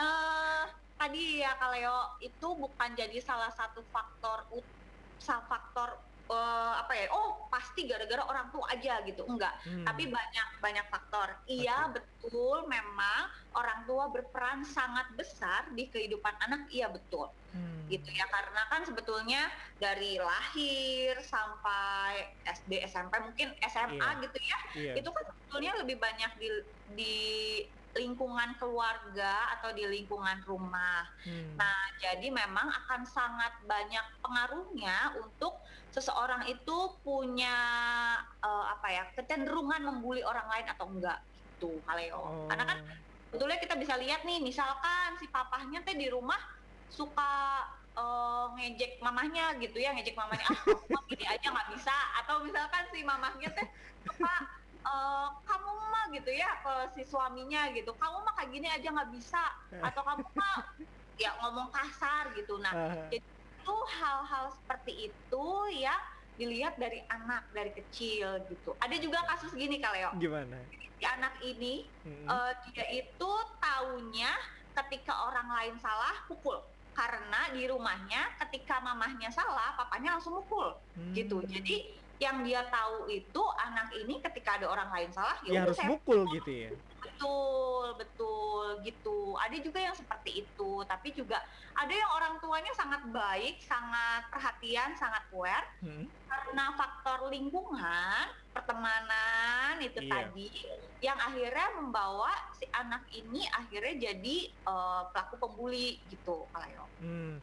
[0.00, 0.62] eh
[1.00, 4.38] tadi ya Kaleo itu bukan jadi salah satu faktor
[5.50, 5.88] faktor
[6.24, 7.06] eh, apa ya?
[7.12, 9.54] Oh pasti gara-gara orang tua aja gitu enggak.
[9.62, 9.84] Hmm.
[9.84, 11.28] Tapi banyak banyak faktor.
[11.44, 16.66] Iya betul, memang orang tua berperan sangat besar di kehidupan anak.
[16.72, 17.86] Iya betul, Hmm.
[17.86, 18.24] gitu ya.
[18.26, 24.22] Karena kan sebetulnya dari lahir sampai SD, SMP, mungkin SMA Iya.
[24.24, 24.92] gitu ya, Iya.
[24.98, 26.48] itu kan sebetulnya lebih banyak di
[26.90, 27.14] di
[27.94, 31.06] lingkungan keluarga atau di lingkungan rumah.
[31.22, 31.54] Hmm.
[31.54, 35.58] Nah, jadi memang akan sangat banyak pengaruhnya untuk
[35.94, 36.76] seseorang itu
[37.06, 37.56] punya
[38.42, 41.22] eh, apa ya kecenderungan membuli orang lain atau enggak
[41.54, 42.18] gitu, Kaleo.
[42.18, 42.46] Oh.
[42.50, 42.78] Karena kan
[43.30, 46.38] sebetulnya kita bisa lihat nih, misalkan si papahnya teh di rumah
[46.90, 47.62] suka
[47.94, 53.06] eh, ngejek mamahnya gitu ya, ngejek mamahnya, ah gini aja nggak bisa, atau misalkan si
[53.06, 53.66] mamahnya teh
[54.02, 58.88] suka eh, kamu mah gitu ya ke si suaminya gitu, kamu mah kayak gini aja
[58.92, 59.42] nggak bisa,
[59.80, 60.56] atau kamu mah
[61.14, 62.58] ya ngomong kasar gitu.
[62.58, 65.46] Nah, Ah, itu hal-hal seperti itu
[65.78, 65.94] ya
[66.34, 68.74] dilihat dari anak dari kecil gitu.
[68.82, 70.10] Ada juga kasus gini Kaleo.
[70.18, 70.66] Gimana?
[70.98, 72.26] Si anak ini Mm-mm.
[72.26, 73.30] eh, dia itu
[73.62, 74.30] taunya
[74.74, 76.58] ketika orang lain salah pukul.
[76.94, 80.78] Karena di rumahnya ketika mamahnya salah, papanya langsung mukul
[81.10, 81.42] gitu.
[81.42, 81.50] Hmm.
[81.50, 85.74] Jadi yang dia tahu itu anak ini ketika ada orang lain salah ya ya harus
[85.74, 86.70] saya mukul gitu ya.
[87.02, 91.42] betul betul gitu ada juga yang seperti itu tapi juga
[91.74, 96.06] ada yang orang tuanya sangat baik sangat perhatian sangat aware Mm.
[96.24, 98.24] karena faktor lingkungan
[98.54, 100.10] pertemanan itu Iya.
[100.30, 100.48] tadi
[101.02, 107.42] yang akhirnya membawa si anak ini akhirnya jadi eh, pelaku pembuli gitu kalau Hmm.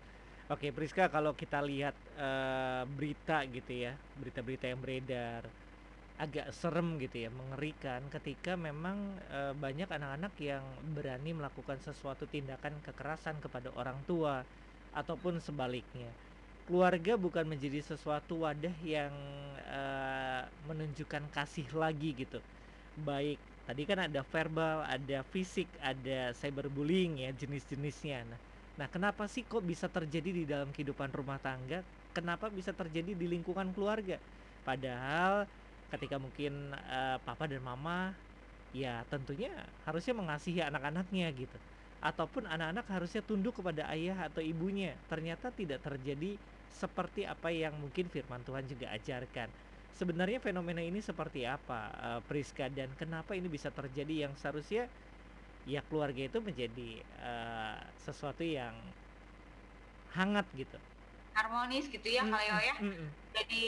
[0.52, 5.44] Oke, Priska, kalau kita lihat eh, berita gitu ya, berita-berita yang beredar,
[6.24, 8.98] agak serem gitu ya, mengerikan ketika memang
[9.36, 14.46] eh, banyak anak-anak yang berani melakukan sesuatu tindakan kekerasan kepada orang tua
[14.94, 16.20] ataupun sebaliknya.
[16.68, 19.14] Keluarga bukan menjadi sesuatu wadah yang
[19.60, 22.44] eh, menunjukkan kasih lagi gitu.
[22.98, 28.18] Baik, tadi kan ada verbal, ada fisik, ada cyberbullying ya jenis-jenisnya.
[28.36, 28.42] Nah,
[28.82, 31.86] Nah, kenapa sih kok bisa terjadi di dalam kehidupan rumah tangga?
[32.17, 34.17] Kenapa bisa terjadi di lingkungan keluarga?
[34.65, 35.46] Padahal
[35.94, 38.17] ketika mungkin eh, papa dan mama
[38.74, 41.58] ya tentunya harusnya mengasihi anak-anaknya gitu.
[42.02, 45.06] Ataupun anak-anak harusnya tunduk kepada ayah atau ibunya.
[45.06, 49.54] Ternyata tidak terjadi seperti apa yang mungkin firman Tuhan juga ajarkan.
[49.94, 54.89] Sebenarnya fenomena ini seperti apa, eh, Priska dan kenapa ini bisa terjadi yang seharusnya
[55.65, 58.76] ya keluarga itu menjadi eh, sesuatu yang
[60.15, 60.78] hangat gitu.
[61.38, 63.15] harmonis gitu ya Mm, kalau ya mm, mm.
[63.36, 63.62] jadi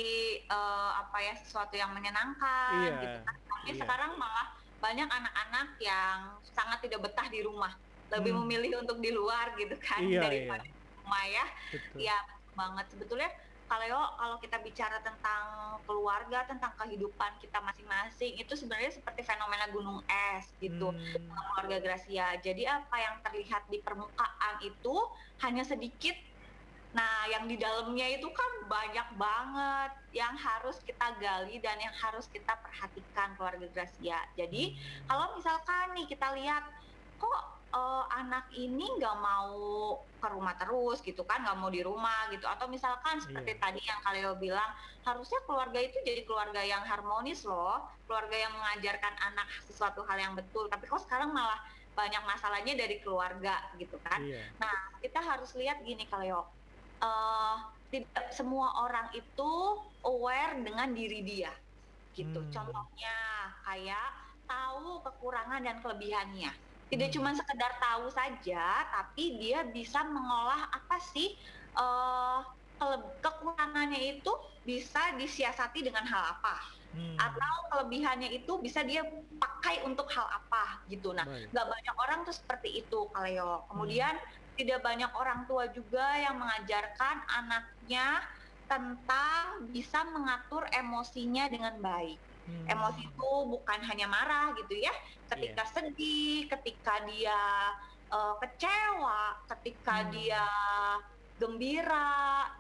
[0.52, 3.84] eh, apa ya sesuatu yang menyenangkan Iya, gitu kan tapi iya.
[3.84, 4.48] sekarang malah
[4.84, 6.20] banyak anak-anak yang
[6.56, 7.74] sangat tidak betah di rumah
[8.14, 8.44] lebih Hmm.
[8.44, 12.14] memilih untuk di luar gitu kan Iya, daripada di rumah ya Betul.
[12.14, 13.30] Betul banget sebetulnya
[13.74, 15.44] kalau kalau kita bicara tentang
[15.90, 20.06] keluarga tentang kehidupan kita masing-masing itu sebenarnya seperti fenomena gunung
[20.38, 22.38] es gitu Hmm, keluarga Gracia.
[22.38, 24.96] Jadi apa yang terlihat di permukaan itu
[25.42, 26.14] hanya sedikit.
[26.94, 32.30] Nah, yang di dalamnya itu kan banyak banget yang harus kita gali dan yang harus
[32.30, 34.22] kita perhatikan keluarga Gracia.
[34.38, 34.78] Jadi
[35.10, 36.64] kalau misalkan nih kita lihat
[37.18, 39.58] kok eh, anak ini nggak mau
[40.24, 43.62] ke rumah terus gitu kan, nggak mau di rumah gitu, atau misalkan seperti Iya.
[43.62, 44.72] tadi yang Kaleo bilang
[45.04, 50.34] harusnya keluarga itu jadi keluarga yang harmonis loh, keluarga yang mengajarkan anak sesuatu hal yang
[50.38, 51.60] betul, tapi kok sekarang malah
[51.94, 54.24] banyak masalahnya dari keluarga gitu kan.
[54.24, 54.48] Iya.
[54.58, 56.48] Nah, kita harus lihat gini Kaleo,
[57.04, 57.58] eh
[57.94, 59.52] tidak semua orang itu
[60.02, 61.54] aware dengan diri dia,
[62.18, 62.42] gitu.
[62.42, 62.50] Hmm.
[62.50, 63.18] Contohnya
[63.68, 64.10] kayak
[64.50, 66.54] tahu kekurangan dan kelebihannya.
[66.92, 67.16] Tidak Hmm.
[67.20, 71.28] cuma sekedar tahu saja, tapi dia bisa mengolah apa sih
[72.80, 74.32] kele- kekurangannya itu
[74.64, 76.56] bisa disiasati dengan hal apa,
[76.94, 79.04] Hmm, atau kelebihannya itu bisa dia
[79.40, 81.14] pakai untuk hal apa gitu.
[81.14, 83.66] Nah, nggak banyak orang tuh seperti itu Kaleo.
[83.70, 84.18] Kemudian
[84.58, 88.22] tidak banyak orang tua juga yang mengajarkan anaknya
[88.70, 92.20] tentang bisa mengatur emosinya dengan baik.
[92.44, 94.92] Hmm, Emosi itu bukan hanya marah gitu ya.
[95.32, 97.40] Ketika sedih, ketika dia
[98.14, 100.12] eh, kecewa, ketika Hmm.
[100.14, 100.44] dia
[101.40, 102.04] gembira.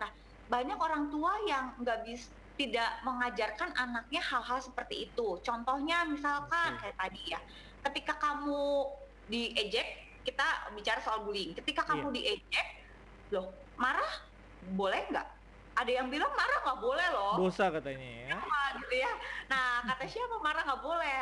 [0.01, 0.11] Nah,
[0.49, 5.41] banyak orang tua yang nggak bisa tidak mengajarkan anaknya hal-hal seperti itu.
[5.41, 6.81] Contohnya misalkan Oke.
[6.85, 7.39] kayak tadi ya,
[7.81, 8.61] ketika kamu
[9.25, 9.87] diejek,
[10.21, 10.43] kita
[10.77, 11.57] bicara soal bullying.
[11.57, 12.67] Ketika kamu diejek,
[13.33, 14.11] loh marah
[14.61, 15.27] boleh nggak?
[15.73, 18.37] Ada yang bilang marah nggak boleh loh Dosa katanya ya.
[18.77, 19.11] gitu ya.
[19.49, 21.21] Nah, kata siapa marah nggak boleh.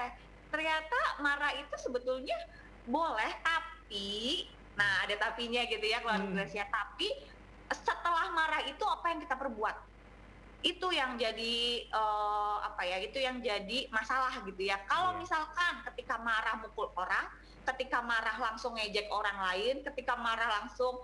[0.51, 2.35] Ternyata marah itu sebetulnya
[2.83, 6.35] boleh, tapi nah ada tapinya gitu ya keluarga Hmm.
[6.35, 6.63] Gracia.
[6.67, 7.07] Tapi
[7.71, 9.75] setelah marah itu apa yang kita perbuat?
[10.61, 11.55] Itu yang jadi
[11.87, 12.97] eh, apa ya?
[12.99, 14.79] Itu yang jadi masalah gitu ya.
[14.83, 15.19] Kalau Iya.
[15.23, 17.27] misalkan ketika marah mukul orang,
[17.71, 20.99] ketika marah langsung ngejek orang lain, ketika marah langsung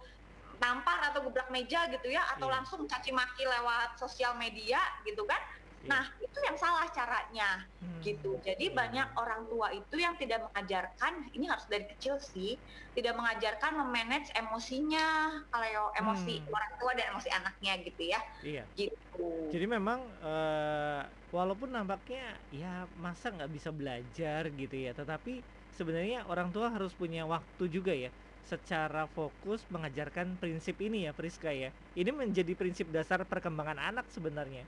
[0.61, 2.51] nampar atau gebrak meja gitu ya, atau Iya.
[2.51, 5.39] langsung caci maki lewat sosial media gitu kan?
[5.81, 6.01] Iya.
[6.01, 8.37] Nah, itu yang salah caranya Hmm, gitu.
[8.45, 12.61] Jadi banyak orang tua itu yang tidak mengajarkan, ini harus dari kecil sih,
[12.93, 16.53] tidak mengajarkan memanage emosinya, kalau emosi Hmm.
[16.53, 18.61] orang tua dan emosi anaknya gitu ya, Iya.
[18.77, 19.25] gitu.
[19.53, 21.01] Jadi memang eh,
[21.35, 22.19] walaupun nampaknya
[22.59, 22.67] ya
[23.05, 25.31] masa nggak bisa belajar gitu ya, tetapi
[25.77, 28.09] sebenarnya orang tua harus punya waktu juga ya
[28.51, 31.69] secara fokus mengajarkan prinsip ini ya Priska ya.
[31.99, 34.63] Ini menjadi prinsip dasar perkembangan anak sebenarnya.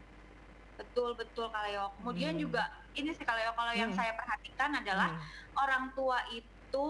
[0.79, 1.91] Betul betul Kaleo.
[1.99, 2.39] Kemudian Hmm.
[2.39, 2.63] juga
[2.95, 3.99] ini sih Kaleo, kalau yang Hmm.
[3.99, 5.27] saya perhatikan adalah Hmm,
[5.59, 6.87] orang tua itu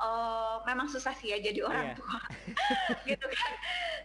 [0.00, 1.96] eh, memang susah sih ya jadi orang Iya.
[1.98, 2.20] tua
[3.08, 3.52] gitu kan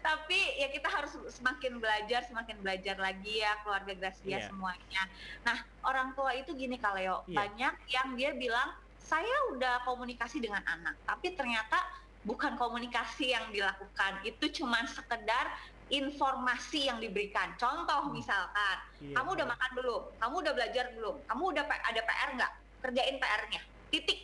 [0.05, 4.47] tapi ya kita harus semakin belajar semakin belajar lagi ya keluarga Gracia Iya.
[4.47, 5.01] semuanya
[5.45, 7.39] nah orang tua itu gini Kaleo Iya.
[7.39, 11.77] banyak yang dia bilang saya udah komunikasi dengan anak tapi ternyata
[12.21, 15.49] bukan komunikasi yang dilakukan itu cuman sekedar
[15.91, 17.51] informasi yang diberikan.
[17.59, 18.15] Contoh Hmm.
[18.15, 19.53] misalkan Iya, kamu udah iya.
[19.53, 20.01] makan belum?
[20.21, 21.15] Kamu udah belajar belum?
[21.27, 22.51] Kamu udah ada PR nggak?
[22.81, 24.19] Kerjain PR-nya titik.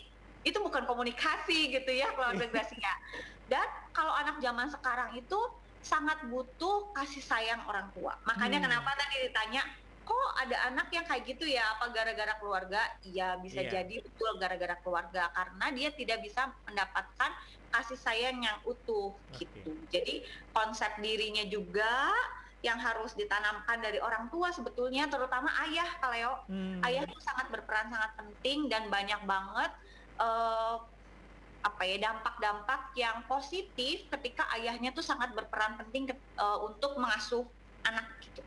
[0.48, 2.94] Itu bukan komunikasi gitu ya keluarga Gracia
[3.48, 5.40] dan kalau anak zaman sekarang itu
[5.84, 8.16] sangat butuh kasih sayang orang tua.
[8.28, 8.66] Makanya Hmm.
[8.72, 9.64] kenapa tadi ditanya
[10.08, 13.84] kok ada anak yang kayak gitu ya apa gara-gara keluarga iya bisa Iya.
[13.84, 17.32] jadi betul gara-gara keluarga karena dia tidak bisa mendapatkan
[17.68, 19.44] kasih sayang yang utuh Oke.
[19.44, 20.24] gitu jadi
[20.56, 22.16] konsep dirinya juga
[22.64, 26.80] yang harus ditanamkan dari orang tua sebetulnya terutama ayah Kaleo Hmm.
[26.88, 29.72] ayah itu sangat berperan sangat penting dan banyak banget
[30.18, 30.76] eh,
[31.60, 37.44] apa ya dampak-dampak yang positif ketika ayahnya tuh sangat berperan penting ke- eh, untuk mengasuh
[37.84, 38.42] anak gitu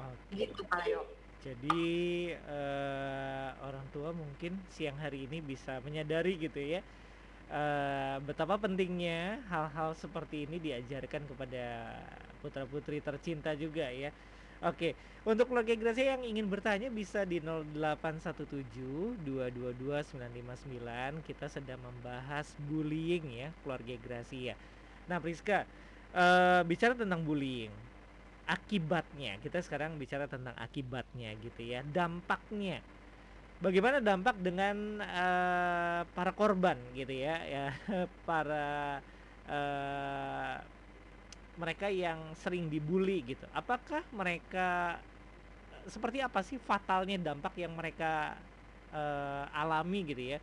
[0.00, 0.46] Oke.
[0.46, 1.02] gitu Kaleo
[1.40, 1.88] Jadi
[2.36, 6.84] eh, orang tua mungkin siang hari ini bisa menyadari gitu ya
[7.48, 11.64] eh, betapa pentingnya hal-hal seperti ini diajarkan kepada
[12.40, 14.12] putra putri tercinta juga ya.
[14.60, 14.92] Oke,
[15.24, 23.24] untuk keluarga Gracia yang ingin bertanya bisa di 0817 222 959 kita sedang membahas bullying
[23.32, 24.54] ya keluarga Gracia.
[25.08, 25.64] Nah Priska
[26.12, 27.72] eh, bicara tentang bullying
[28.50, 29.38] akibatnya.
[29.38, 32.82] Kita sekarang bicara tentang akibatnya gitu ya dampaknya.
[33.60, 37.66] Bagaimana dampak dengan eh, para korban gitu ya ya
[38.28, 38.98] para
[39.46, 40.56] eh,
[41.60, 43.46] mereka yang sering dibully gitu.
[43.52, 44.98] Apakah mereka
[45.88, 48.36] seperti apa sih fatalnya dampak yang mereka
[48.92, 50.38] eh, alami gitu ya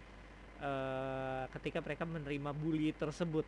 [0.61, 3.45] eh, ketika mereka menerima bully tersebut?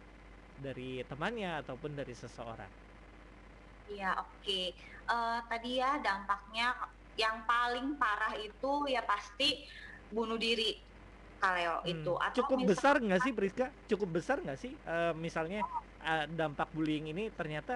[0.59, 2.88] Dari temannya ataupun dari seseorang
[3.89, 4.51] Iya, oke.
[5.11, 6.63] Eh, tadi ya dampaknya
[7.21, 9.43] yang paling parah itu ya pasti
[10.15, 10.63] bunuh diri,
[11.41, 12.09] Kaleo Hmm, itu.
[12.27, 13.65] Atau cukup misal- besar nggak sih Priska?
[13.89, 14.71] Cukup besar nggak sih?
[14.89, 15.57] Eh, misalnya
[16.07, 17.71] eh, dampak bullying ini ternyata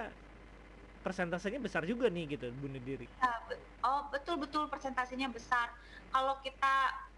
[1.04, 3.06] persentasenya besar juga nih gitu bunuh diri.
[3.22, 5.68] Ya, be- oh betul betul persentasenya besar.
[6.12, 6.66] Kalau kita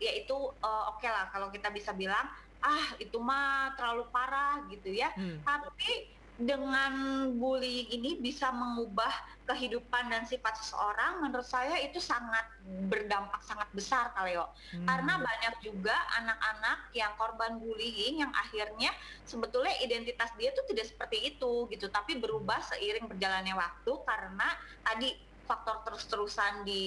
[0.05, 2.27] ya itu eh, oke lah kalau kita bisa bilang
[2.63, 5.09] ah itu mah terlalu parah gitu ya.
[5.17, 6.92] Hmm, Tapi dengan
[7.40, 9.09] bullying ini bisa mengubah
[9.49, 12.44] kehidupan dan sifat seseorang, menurut saya itu sangat
[12.92, 14.53] berdampak sangat besar Kaleo.
[14.75, 18.92] hmm, Karena banyak juga anak-anak yang korban bullying yang akhirnya
[19.25, 24.49] sebetulnya identitas dia tuh tidak seperti itu gitu, tapi berubah seiring berjalannya waktu karena
[24.85, 25.09] tadi
[25.46, 26.85] faktor terus-terusan di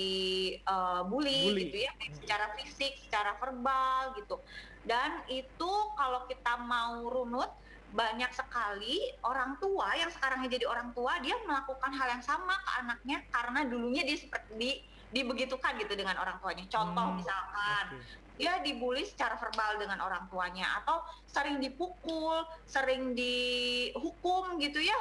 [0.68, 1.62] uh, bully, Bully.
[1.66, 2.16] gitu ya, Hmm.
[2.22, 4.36] secara fisik, secara verbal gitu.
[4.84, 7.48] Dan itu kalau kita mau runut
[7.90, 12.72] banyak sekali orang tua yang sekarang jadi orang tua dia melakukan hal yang sama ke
[12.86, 14.72] anaknya karena dulunya dia seperti di
[15.10, 16.70] dibegitukan gitu dengan orang tuanya.
[16.70, 18.06] Contoh Hmm, misalkan oke.
[18.38, 24.94] dia dibully secara verbal dengan orang tuanya atau sering dipukul, sering dihukum gitu ya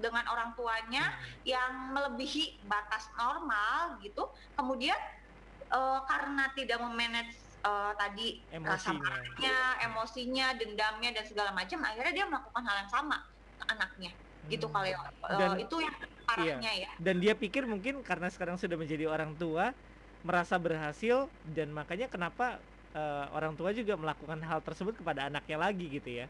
[0.00, 4.32] dengan orang tuanya Hmm, yang melebihi batas normal gitu.
[4.56, 4.96] Kemudian
[5.70, 8.26] eh, karena tidak memanage eh, tadi
[8.60, 8.98] rasa Emosinya.
[9.00, 13.16] marahnya, emosinya, dendamnya dan segala macam, akhirnya dia melakukan hal yang sama
[13.60, 14.10] ke anaknya.
[14.52, 14.74] Gitu Hmm.
[14.74, 15.94] kali Eh, Dan- itu yang
[16.28, 16.90] parahnya ya.
[17.00, 19.72] Dan dia pikir mungkin karena sekarang sudah menjadi orang tua
[20.20, 22.44] merasa berhasil dan makanya kenapa
[22.92, 26.26] eh, orang tua juga melakukan hal tersebut kepada anaknya lagi gitu ya.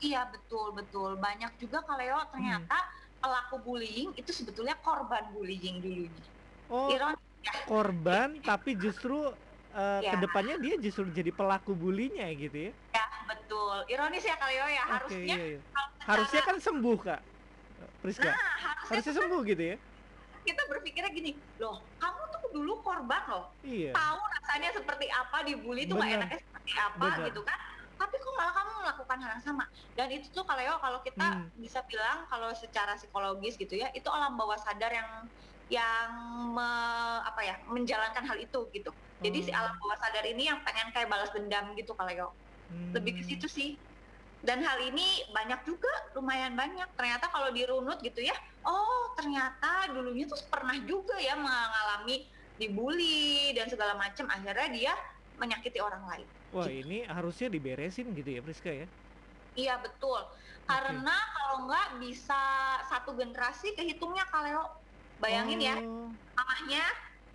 [0.00, 2.74] Iya betul betul banyak juga Kaleo ternyata
[3.20, 6.24] pelaku bullying itu sebetulnya korban bullying dulunya.
[6.70, 7.20] Oh, Ironis
[7.68, 9.34] korban tapi justru
[9.72, 10.10] eh, Ya.
[10.10, 12.72] ke depannya dia justru jadi pelaku bulinya gitu ya.
[12.92, 13.86] ya betul.
[13.86, 15.60] Ironis ya Kaleo ya harusnya iya, iya.
[15.64, 17.20] kalau secara- Harusnya kan sembuh kak,
[18.00, 18.24] Priska.
[18.24, 19.76] nah harusnya Harusnya sembuh gitu ya.
[20.40, 23.92] kita berpikirnya gini loh kamu tuh dulu korban loh Iya.
[23.92, 27.26] tahu rasanya seperti apa dibully tuh nggak enaknya seperti apa Benar.
[27.28, 27.58] gitu kan
[27.94, 31.52] tapi kok malah kamu melakukan hal yang sama dan itu tuh kalau kalau kita Hmm.
[31.54, 35.28] bisa bilang kalau secara psikologis gitu ya itu alam bawah sadar yang
[35.68, 36.08] yang
[36.50, 38.90] me- apa ya menjalankan hal itu gitu
[39.20, 39.58] jadi si Oh.
[39.60, 42.32] alam bawah sadar ini yang pengen kayak balas dendam gitu kalau
[42.96, 43.30] lebih ke Hmm.
[43.30, 43.70] situ sih.
[44.40, 46.88] Dan hal ini banyak juga lumayan banyak.
[46.96, 48.32] Ternyata kalau dirunut gitu ya
[48.64, 54.92] oh ternyata dulunya tuh pernah juga ya mengalami dibully dan segala macam akhirnya dia
[55.36, 56.28] menyakiti orang lain.
[56.52, 58.86] Wah ini harusnya diberesin gitu ya Priska ya.
[59.54, 60.20] iya betul.
[60.64, 62.40] Karena kalau nggak bisa
[62.86, 64.62] satu generasi kehitungnya kalau
[65.18, 66.84] bayangin ya Oh, mamanya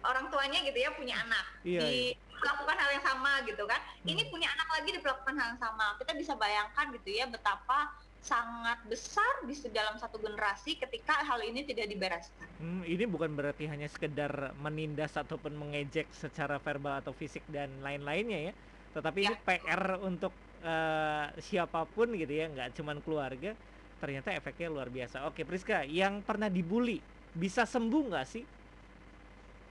[0.06, 2.14] orang tuanya gitu ya punya anak Iya, iya.
[2.16, 4.32] dilakukan hal yang sama gitu kan ini Hmm.
[4.32, 7.90] punya anak lagi diperlakukan hal yang sama kita bisa bayangkan gitu ya betapa
[8.26, 12.50] sangat besar di dalam satu generasi ketika hal ini tidak dibereskan.
[12.58, 18.50] Hmm, ini bukan berarti hanya sekedar menindas ataupun mengejek secara verbal atau fisik dan lain-lainnya
[18.50, 18.54] ya,
[18.98, 19.46] tetapi ini Ya.
[19.46, 20.34] PR untuk
[20.66, 23.54] eh, siapa pun gitu ya, nggak cuman keluarga.
[24.02, 25.30] Ternyata efeknya luar biasa.
[25.30, 26.98] Oke, Priska, yang pernah dibully
[27.30, 28.42] bisa sembuh nggak sih?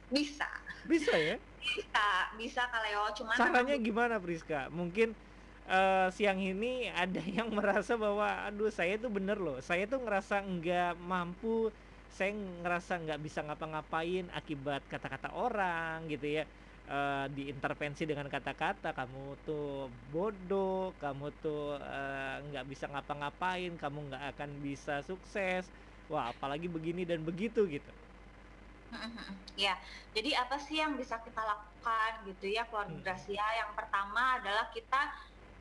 [0.09, 0.47] Bisa,
[0.85, 1.41] Bisa ya?
[1.63, 2.05] bisa,
[2.41, 3.05] bisa Kaleo.
[3.19, 4.57] Cuman Caranya memang gimana, Priska?
[4.79, 5.09] Mungkin
[5.71, 6.67] eh, siang ini
[7.01, 11.47] ada yang merasa bahwa, aduh saya tuh bener loh, saya tuh ngerasa nggak mampu,
[12.17, 12.31] saya
[12.63, 16.43] ngerasa nggak bisa ngapa-ngapain akibat kata-kata orang gitu ya.
[16.91, 19.61] Eh, diintervensi dengan kata-kata, kamu tuh
[20.13, 25.63] bodoh, kamu tuh eh, nggak bisa ngapa-ngapain, kamu nggak akan bisa sukses.
[26.11, 27.91] Wah, apalagi begini dan begitu gitu.
[29.55, 29.79] Ya,
[30.11, 33.07] jadi apa sih yang bisa kita lakukan gitu ya keluarga Hmm.
[33.07, 33.47] Gracia?
[33.63, 35.15] Yang pertama adalah kita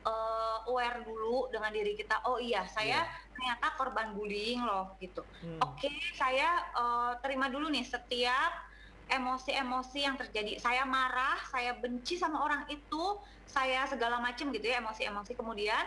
[0.04, 2.26] eh, aware dulu dengan diri kita.
[2.26, 5.22] Oh iya, saya ternyata korban bullying loh gitu.
[5.46, 5.62] Hmm.
[5.62, 8.52] Oke, saya eh, terima dulu nih setiap
[9.08, 10.58] emosi-emosi yang terjadi.
[10.58, 15.38] Saya marah, saya benci sama orang itu, saya segala macam gitu ya emosi-emosi.
[15.38, 15.84] Kemudian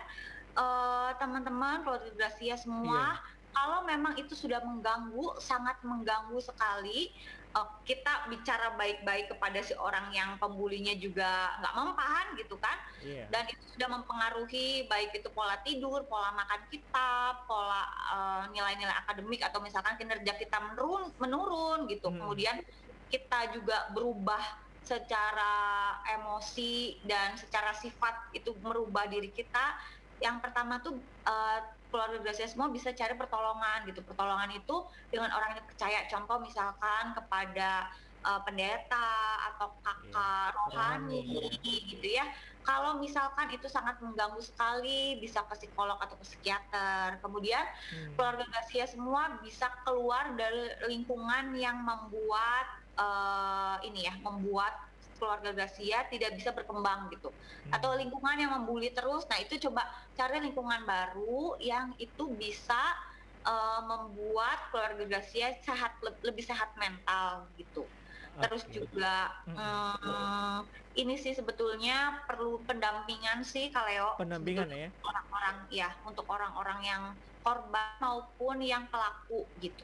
[0.56, 3.20] eh, teman-teman keluarga Gracia semua,
[3.58, 7.10] kalau memang itu sudah mengganggu, sangat mengganggu sekali,
[7.58, 13.26] eh, kita bicara baik-baik kepada si orang yang pembulinya juga nggak mempan gitu kan Iya.
[13.34, 17.82] dan itu sudah mempengaruhi baik itu pola tidur, pola makan kita, pola
[18.14, 22.14] eh, nilai-nilai akademik atau misalkan kinerja kita menurun menurun gitu.
[22.14, 22.22] Hmm.
[22.22, 22.62] Kemudian
[23.10, 24.44] kita juga berubah
[24.86, 25.54] secara
[26.16, 29.76] emosi dan secara sifat itu merubah diri kita.
[30.22, 31.60] Yang pertama tuh eh,
[31.90, 34.04] keluarga Gracia semua bisa cari pertolongan gitu.
[34.04, 34.76] Pertolongan itu
[35.10, 36.04] dengan orang yang percaya.
[36.12, 37.88] Contoh misalkan kepada
[38.26, 39.10] eh, pendeta
[39.54, 42.28] atau kakak rohani gitu ya
[42.68, 48.12] kalau misalkan itu sangat mengganggu sekali bisa ke psikolog atau ke psikiater kemudian Hmm.
[48.20, 52.68] keluarga Gracia semua bisa keluar dari lingkungan yang membuat
[53.00, 54.76] eh, ini ya membuat
[55.20, 57.28] keluarga Gracia tidak bisa berkembang gitu.
[57.74, 58.00] Atau Hmm.
[58.00, 59.24] lingkungan yang membuli terus.
[59.30, 59.82] Nah itu coba
[60.18, 62.78] cari lingkungan baru yang itu bisa
[63.48, 67.80] eh, membuat keluarga Gracia sehat le- lebih sehat mental gitu.
[68.42, 68.74] Terus Oke.
[68.76, 69.08] juga
[69.48, 69.82] Mm-mm.
[70.06, 70.58] mm,
[71.02, 71.94] ini sih sebetulnya
[72.28, 74.88] perlu pendampingan sih Kaleo pendampingan ya.
[75.08, 77.04] orang-orang ya untuk orang-orang yang
[77.46, 79.84] korban maupun yang pelaku gitu.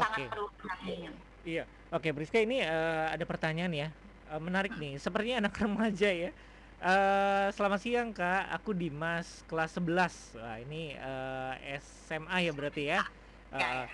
[0.00, 1.14] Sangat perlu pendampingan.
[1.48, 1.60] Iya,
[1.94, 3.86] oke Briska ini eh, ada pertanyaan ya,
[4.32, 4.96] Eh, menarik nih.
[5.04, 6.30] Sepertinya anak remaja ya.
[6.82, 13.00] Eh, selamat siang kak, aku Dimas kelas 11 Wah ini eh, SMA ya berarti ya.
[13.52, 13.92] Ya,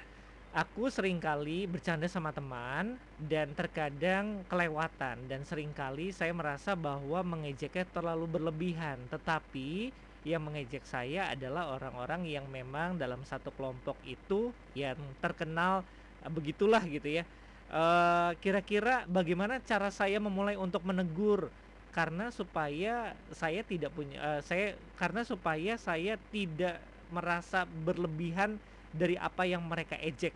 [0.54, 7.20] aku sering kali bercanda sama teman dan terkadang kelewatan dan sering kali saya merasa bahwa
[7.26, 9.10] mengejeknya terlalu berlebihan.
[9.12, 9.92] Tetapi
[10.26, 15.84] yang mengejek saya adalah orang-orang yang memang dalam satu kelompok itu yang terkenal
[16.30, 17.24] begitulah gitu ya.
[17.68, 21.52] Eh, Kira-kira bagaimana cara saya memulai untuk menegur
[21.92, 24.64] karena supaya saya tidak punya eh, saya
[24.96, 26.72] karena supaya saya tidak
[27.08, 28.50] merasa berlebihan
[28.88, 30.32] dari apa yang mereka ejek.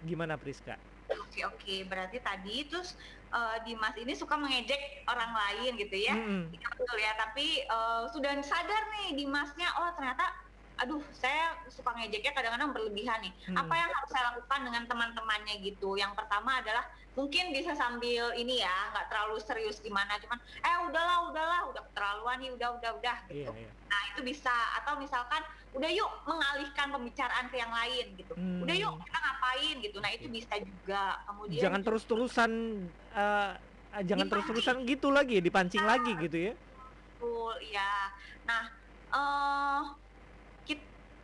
[0.00, 0.76] Gimana Priska?
[1.10, 2.88] oke oke berarti tadi terus
[3.32, 6.14] eh, Dimas ini suka mengejek orang lain gitu ya.
[6.52, 10.24] Iya betul ya, tapi eh, sudah sadar nih Dimasnya, oh ternyata,
[10.80, 13.32] aduh saya suka ngejeknya kadang-kadang berlebihan nih.
[13.52, 13.56] Hmm.
[13.60, 16.00] Apa yang harus saya lakukan dengan teman-temannya gitu?
[16.00, 21.28] Yang pertama adalah mungkin bisa sambil ini ya, nggak terlalu serius gimana, cuman eh udahlah
[21.28, 23.52] udahlah, udah keterlaluan nih, udah udah udah gitu.
[23.52, 23.70] Iya, iya.
[23.92, 25.42] Nah itu bisa, atau misalkan
[25.76, 28.32] udah yuk mengalihkan pembicaraan ke yang lain gitu.
[28.38, 29.04] Udah yuk Hmm.
[29.04, 29.96] kita ngapain gitu.
[30.00, 31.02] Nah itu bisa juga.
[31.28, 32.50] Kemudian Jangan terus-terusan
[33.12, 33.50] eh,
[34.00, 36.52] eh, jangan terus-terusan gitu lagi, dipancing lagi gitu ya.
[37.20, 38.08] Betul, ya.
[38.48, 38.62] Nah,
[39.10, 40.09] eh kit-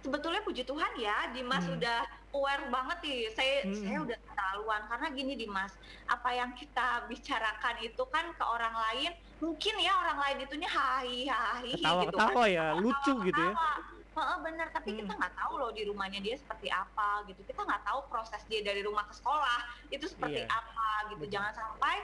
[0.07, 1.75] sebetulnya puji Tuhan ya, Dimas Hmm.
[1.75, 1.99] udah
[2.31, 3.21] aware banget nih.
[3.35, 3.75] Saya Hmm.
[3.83, 5.75] saya udah keterlaluan karena gini Dimas,
[6.07, 9.11] apa yang kita bicarakan itu kan ke orang lain,
[9.43, 12.07] mungkin ya orang lain itunya hahi hahi gitu kan.
[12.07, 13.53] Ketawa-ketawa ya, lucu gitu ya.
[13.53, 13.71] Ketawa.
[14.17, 15.21] Heeh, bener, tapi kita Hmm.
[15.21, 17.45] nggak tahu loh di rumahnya dia seperti apa gitu.
[17.45, 19.61] Kita nggak tahu proses dia dari rumah ke sekolah
[19.93, 20.49] itu seperti Iya.
[20.49, 21.29] apa gitu.
[21.29, 21.33] Benar.
[21.37, 21.97] Jangan sampai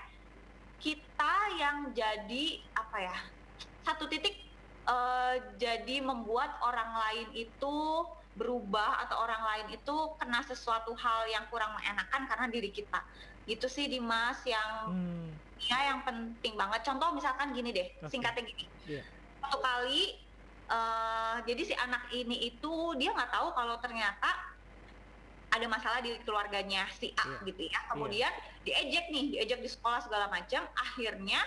[0.76, 2.44] kita yang jadi
[2.74, 3.16] apa ya
[3.80, 4.51] satu titik
[4.84, 7.76] eh, jadi membuat orang lain itu
[8.32, 13.04] berubah atau orang lain itu kena sesuatu hal yang kurang mengenakan karena diri kita.
[13.44, 15.28] Gitu sih Dimas yang Hmm.
[15.60, 16.82] ya yang penting banget.
[16.82, 18.10] Contoh misalkan gini deh, Oke.
[18.10, 18.64] singkatnya gini.
[18.88, 19.02] Iya.
[19.38, 20.18] Satu kali
[20.64, 24.30] eh jadi si anak ini itu dia nggak tahu kalau ternyata
[25.52, 27.38] ada masalah di keluarganya si A Iya.
[27.44, 27.80] gitu ya.
[27.92, 28.32] Kemudian
[28.64, 30.64] diejek nih, diejek di sekolah segala macam.
[30.72, 31.44] Akhirnya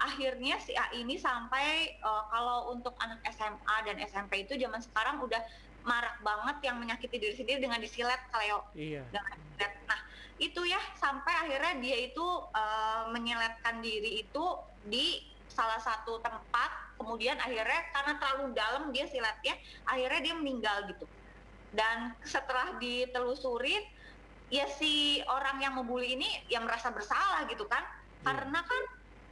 [0.00, 5.20] akhirnya si A ini sampai eh, kalau untuk anak SMA dan SMP itu zaman sekarang
[5.20, 5.40] udah
[5.80, 9.04] marak banget yang menyakiti diri sendiri dengan disilet Kaleo Iya.
[9.08, 9.72] dengan disilet.
[9.88, 10.00] Nah
[10.36, 14.44] itu ya sampai akhirnya dia itu eh, menyiletkan diri itu
[14.80, 15.20] di
[15.50, 21.04] salah satu tempat kemudian akhirnya karena terlalu dalam dia siletnya akhirnya dia meninggal gitu
[21.74, 23.82] dan setelah ditelusurin
[24.46, 28.24] ya si orang yang membuli ini ya merasa bersalah gitu kan Iya.
[28.30, 28.82] karena kan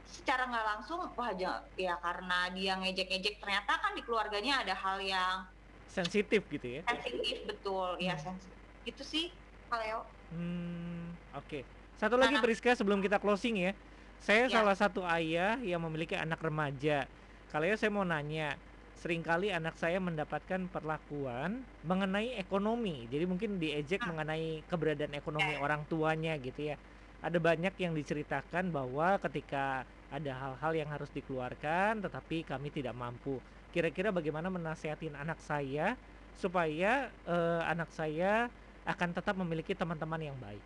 [0.09, 1.31] secara nggak langsung wah
[1.77, 5.45] ya karena dia ngejek-ngejek ternyata kan di keluarganya ada hal yang
[5.85, 6.81] Sensitif gitu ya.
[6.85, 8.25] sensitif betul ya Hmm.
[8.25, 9.25] sensitif itu sih
[9.65, 11.65] Kaleo Hmm, oke.
[11.91, 12.43] Satu lagi Nah.
[12.45, 13.73] Priska sebelum kita closing ya.
[14.15, 14.61] Saya Ya.
[14.61, 17.09] salah satu ayah yang memiliki anak remaja.
[17.49, 18.61] Kalau saya mau nanya,
[18.93, 23.09] sering kali anak saya mendapatkan perlakuan mengenai ekonomi.
[23.09, 24.13] Jadi mungkin diejek Hmm.
[24.13, 25.57] mengenai keberadaan ekonomi Ya.
[25.57, 26.77] orang tuanya gitu ya.
[27.19, 33.37] Ada banyak yang diceritakan bahwa ketika ada hal-hal yang harus dikeluarkan tetapi kami tidak mampu.
[33.69, 35.93] Kira-kira bagaimana menasehatin anak saya
[36.33, 38.49] supaya eh, anak saya
[38.85, 40.63] akan tetap memiliki teman-teman yang baik.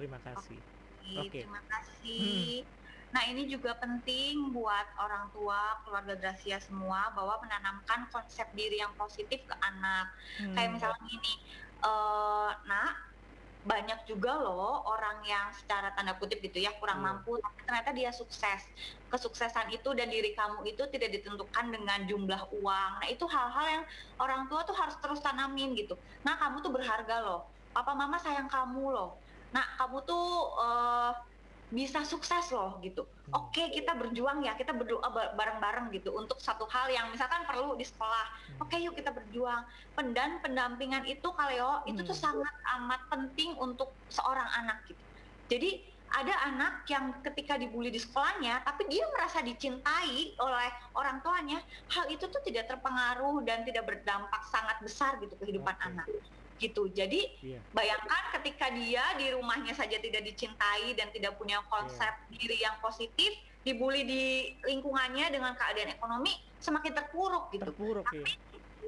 [0.00, 0.60] Terima kasih.
[1.18, 1.44] Oke.
[1.44, 2.64] terima kasih
[3.12, 8.96] nah ini juga penting buat orang tua keluarga Gracia semua bahwa menanamkan konsep diri yang
[8.96, 10.08] positif ke anak
[10.56, 11.34] kayak Hmm, misalnya gini
[11.84, 13.11] eh nak
[13.62, 17.06] banyak juga loh orang yang secara tanda kutip gitu ya kurang Iya.
[17.06, 18.62] mampu tapi ternyata dia sukses.
[19.06, 22.92] Kesuksesan itu dan diri kamu itu tidak ditentukan dengan jumlah uang.
[22.98, 23.84] Nah itu hal-hal yang
[24.18, 25.94] orang tua tuh harus terus tanamin gitu.
[26.26, 27.46] Nah kamu tuh berharga loh.
[27.70, 29.14] Papa mama sayang kamu loh.
[29.54, 30.26] Nah kamu tuh
[30.58, 31.12] eh,
[31.72, 36.36] bisa sukses loh gitu hmm, oke kita berjuang ya kita berdoa ba- bareng-bareng gitu untuk
[36.44, 38.58] satu hal yang misalkan perlu di sekolah hmm.
[38.60, 39.64] oke yuk kita berjuang
[39.96, 42.24] Pen- dan pendampingan itu Kaleo itu tuh Hmm.
[42.28, 45.00] sangat amat penting untuk seorang anak gitu
[45.48, 45.70] jadi
[46.12, 51.56] ada anak yang ketika dibully di sekolahnya tapi dia merasa dicintai oleh orang tuanya
[51.88, 55.88] hal itu tuh tidak terpengaruh dan tidak berdampak sangat besar gitu kehidupan Oke.
[55.88, 56.08] anak
[56.62, 57.58] gitu jadi Iya.
[57.74, 63.34] bayangkan ketika dia di rumahnya saja tidak dicintai dan tidak punya konsep diri yang positif
[63.66, 64.22] dibully di
[64.62, 66.30] lingkungannya dengan keadaan ekonomi
[66.62, 68.26] semakin terpuruk gitu Terpuruk ya.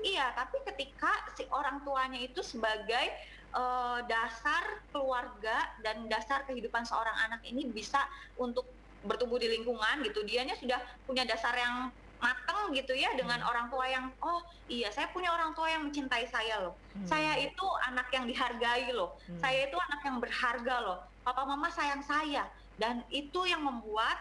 [0.04, 3.06] Iya, tapi ketika si orang tuanya itu sebagai
[3.54, 8.04] eh, dasar keluarga dan dasar kehidupan seorang anak ini bisa
[8.36, 8.68] untuk
[9.00, 11.92] bertumbuh di lingkungan gitu, dianya sudah punya dasar yang
[12.26, 13.50] mateng gitu ya dengan Hmm.
[13.50, 14.40] orang tua yang oh
[14.74, 18.86] iya saya punya orang tua yang mencintai saya loh, Hmm, saya itu anak yang dihargai
[18.98, 20.96] loh, hmm, saya itu anak yang berharga loh,
[21.26, 22.42] papa mama sayang saya
[22.80, 24.16] dan itu yang membuat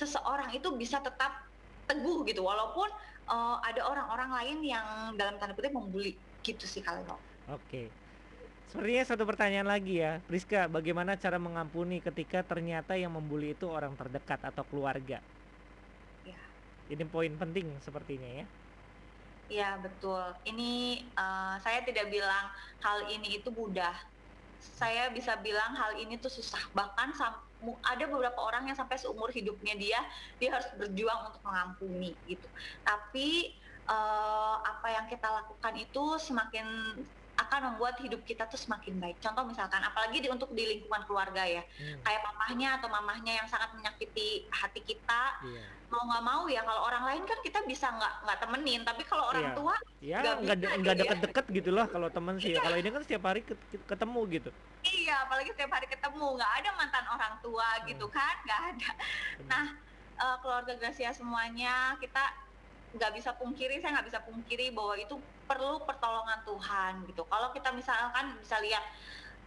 [0.00, 1.32] seseorang itu bisa tetap
[1.88, 2.88] teguh gitu walaupun
[3.34, 4.86] eh, ada orang-orang lain yang
[5.18, 6.08] dalam tanda kutip membuli
[6.46, 7.02] gitu sih kalau
[7.50, 7.76] Oke.
[8.70, 10.58] Sepertinya satu pertanyaan lagi ya, Priska.
[10.76, 15.16] Bagaimana cara mengampuni ketika ternyata yang membuli itu orang terdekat atau keluarga?
[16.90, 16.98] Ya.
[16.98, 18.46] Ini poin penting sepertinya ya.
[19.50, 20.34] Iya betul.
[20.46, 20.70] Ini
[21.14, 22.50] eh, saya tidak bilang
[22.82, 23.94] hal ini itu mudah.
[24.60, 26.60] Saya bisa bilang hal ini tuh susah.
[26.74, 27.08] Bahkan
[27.86, 30.00] ada beberapa orang yang sampai seumur hidupnya dia
[30.42, 32.46] dia harus berjuang untuk mengampuni gitu.
[32.82, 33.54] Tapi
[33.86, 36.66] eh, apa yang kita lakukan itu semakin
[37.40, 39.16] akan membuat hidup kita tuh semakin baik.
[39.18, 43.48] Contoh misalkan, apalagi di, untuk di lingkungan keluarga ya, Hmm, kayak papahnya atau mamahnya yang
[43.48, 45.64] sangat menyakiti hati kita, iya.
[45.88, 49.24] mau nggak mau ya kalau orang lain kan kita bisa nggak nggak temenin, tapi kalau
[49.24, 49.30] Iya.
[49.30, 50.94] orang tua Ya Nggak nggak de- gitu ya.
[50.96, 52.52] deket-deket gitu lah kalau teman sih.
[52.52, 52.60] ya.
[52.60, 54.50] Kalau ini kan setiap hari ket- ket- ketemu gitu.
[54.82, 58.90] Iya, apalagi setiap hari ketemu, nggak ada mantan orang tua gitu kan, nggak ada.
[59.44, 59.64] Nah,
[60.16, 62.24] eh, keluarga Gracia semuanya kita
[62.94, 65.16] nggak bisa pungkiri, saya nggak bisa pungkiri bahwa itu
[65.46, 67.22] perlu pertolongan Tuhan gitu.
[67.26, 68.84] Kalau kita misalkan bisa lihat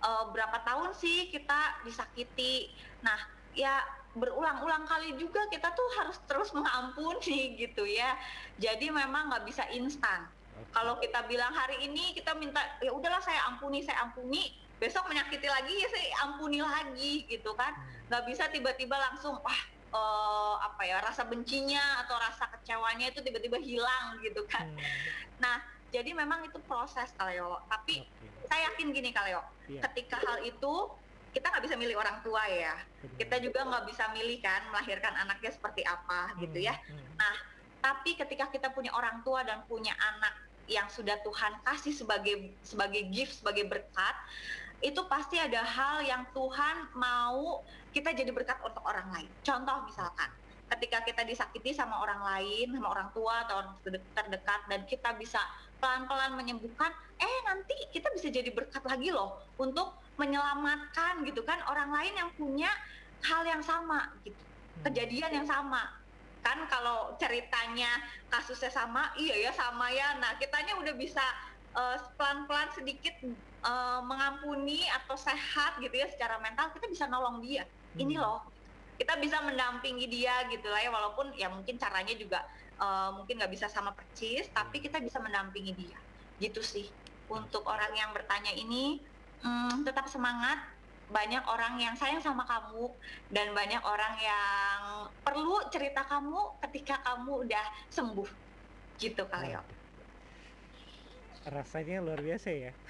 [0.04, 2.72] eh, berapa tahun sih kita disakiti,
[3.04, 3.20] nah
[3.54, 3.84] ya
[4.14, 8.16] berulang-ulang kali juga kita tuh harus terus mengampuni gitu ya.
[8.62, 10.30] Jadi memang nggak bisa instan.
[10.70, 15.48] Kalau kita bilang hari ini kita minta ya udahlah saya ampuni saya ampuni besok menyakiti
[15.50, 19.62] lagi ya saya ampuni lagi gitu kan Hmm, nggak bisa tiba-tiba langsung wah
[19.94, 24.66] eh, apa ya rasa bencinya atau rasa kecewanya itu tiba-tiba hilang gitu kan.
[24.66, 24.82] Hmm,
[25.38, 25.58] nah
[25.94, 27.62] jadi memang itu proses Kaleo.
[27.70, 28.50] Tapi oke.
[28.50, 29.80] saya yakin gini Kaleo Iya.
[29.88, 30.74] ketika hal itu
[31.34, 32.76] kita nggak bisa milih orang tua ya.
[33.18, 36.76] Kita juga nggak bisa milih kan melahirkan anaknya seperti apa gitu Hmm, ya.
[36.78, 37.38] hmm,
[37.84, 40.34] tapi ketika kita punya orang tua dan punya anak
[40.72, 44.16] yang sudah Tuhan kasih sebagai sebagai gift sebagai berkat
[44.80, 47.64] itu pasti ada hal yang Tuhan mau
[47.94, 49.30] kita jadi berkat untuk orang lain.
[49.46, 50.34] Contoh misalkan
[50.74, 55.10] ketika kita disakiti sama orang lain sama orang tua atau orang terde- terdekat dan kita
[55.22, 55.38] bisa
[55.78, 56.90] pelan-pelan menyembuhkan
[57.22, 62.30] eh nanti kita bisa jadi berkat lagi loh untuk menyelamatkan gitu kan orang lain yang
[62.34, 62.72] punya
[63.22, 64.90] hal yang sama gitu hmm.
[64.90, 65.94] kejadian yang sama.
[66.44, 70.18] Kan kalau ceritanya kasusnya sama iya ya sama ya.
[70.18, 71.24] Nah kitanya udah bisa
[71.78, 73.14] eh, pelan-pelan sedikit
[73.64, 77.64] eh, mengampuni atau sehat gitu ya secara mental kita bisa nolong dia
[78.02, 78.22] ini Hmm.
[78.24, 78.36] loh
[79.00, 82.38] kita bisa mendampingi dia gitu lah ya walaupun ya mungkin caranya juga
[82.82, 85.98] eh, mungkin nggak bisa sama persis tapi kita bisa mendampingi dia
[86.44, 86.86] gitu sih
[87.30, 89.02] untuk orang yang bertanya ini
[89.44, 90.58] mm, tetap semangat
[91.16, 92.96] banyak orang yang sayang sama kamu
[93.36, 94.80] dan banyak orang yang
[95.26, 97.64] perlu cerita kamu ketika kamu udah
[97.96, 98.30] sembuh
[99.04, 99.60] gitu kali ya.
[101.56, 102.72] Rasanya luar biasa ya.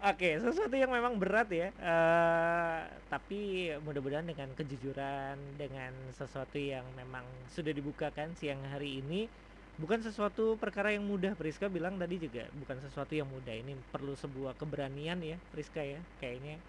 [0.00, 1.68] Oke, sesuatu yang memang berat ya.
[1.76, 2.80] eh,
[3.12, 9.28] tapi mudah-mudahan dengan kejujuran, dengan sesuatu yang memang sudah dibukakan siang hari ini,
[9.76, 11.36] bukan sesuatu perkara yang mudah.
[11.36, 13.52] Priska bilang tadi juga bukan sesuatu yang mudah.
[13.60, 16.00] Ini perlu sebuah keberanian ya, Priska ya.
[16.16, 16.64] Kayaknya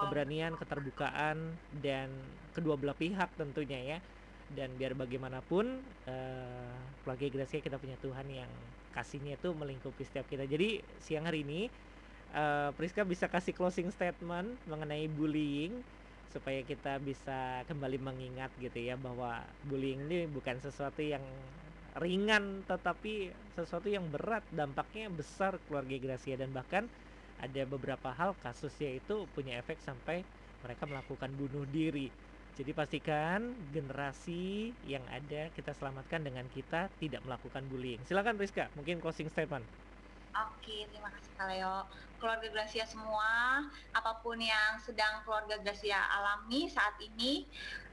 [0.00, 2.08] keberanian, keterbukaan dan
[2.52, 3.98] kedua belah pihak tentunya ya.
[4.46, 5.64] Dan biar bagaimanapun
[6.06, 8.52] eh keluarga Gracia kita punya Tuhan yang
[8.94, 10.44] kasihnya itu melingkupi setiap kita.
[10.46, 11.72] Jadi siang hari ini
[12.36, 15.72] eh Priska bisa kasih closing statement mengenai bullying
[16.32, 19.30] supaya kita bisa kembali mengingat gitu ya bahwa
[19.68, 21.24] bullying ini bukan sesuatu yang
[22.02, 23.12] ringan tetapi
[23.56, 26.84] sesuatu yang berat dampaknya besar keluarga Gracia dan bahkan
[27.44, 30.16] ada beberapa hal kasusnya itu punya efek sampai
[30.64, 32.12] mereka melakukan bunuh diri.
[32.56, 33.40] Jadi pastikan
[33.74, 38.00] generasi yang ada kita selamatkan dengan kita tidak melakukan bullying.
[38.08, 39.68] Silakan Rizka, mungkin closing statement.
[40.36, 42.05] Oke, terima kasih Kak.
[42.16, 43.60] Keluarga Gracia semua,
[43.92, 47.44] apa pun yang sedang keluarga Gracia alami saat ini,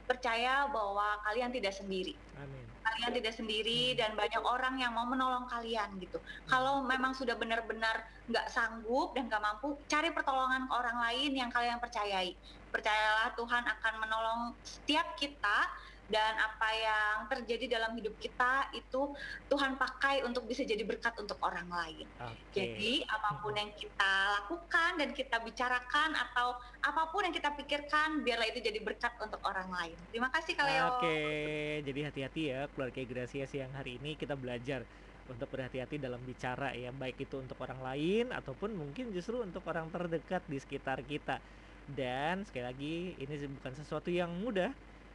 [0.04, 2.16] percaya bahwa kalian tidak sendiri.
[2.36, 2.64] Amin.
[2.84, 6.20] Kalian tidak sendiri dan banyak orang yang mau menolong kalian gitu.
[6.44, 11.48] Kalau memang sudah benar-benar nggak sanggup dan nggak mampu, cari pertolongan ke orang lain yang
[11.48, 12.36] kalian percayai.
[12.68, 15.58] Percayalah Tuhan akan menolong setiap kita
[16.12, 19.16] dan apa yang terjadi dalam hidup kita itu
[19.48, 22.04] Tuhan pakai untuk bisa jadi berkat untuk orang lain.
[22.20, 22.52] Oke.
[22.52, 28.20] Jadi apa pun yang kita lakukan dan kita bicarakan atau apa pun yang kita pikirkan,
[28.20, 29.96] biarlah itu jadi berkat untuk orang lain.
[30.12, 30.84] Terima kasih Kak Leo.
[31.00, 31.18] Oke,
[31.88, 34.84] jadi hati-hati ya keluarga Gracia siang hari ini kita belajar
[35.24, 39.88] untuk berhati-hati dalam bicara ya, baik itu untuk orang lain ataupun mungkin justru untuk orang
[39.88, 41.40] terdekat di sekitar kita.
[41.84, 44.72] Dan sekali lagi ini bukan sesuatu yang mudah,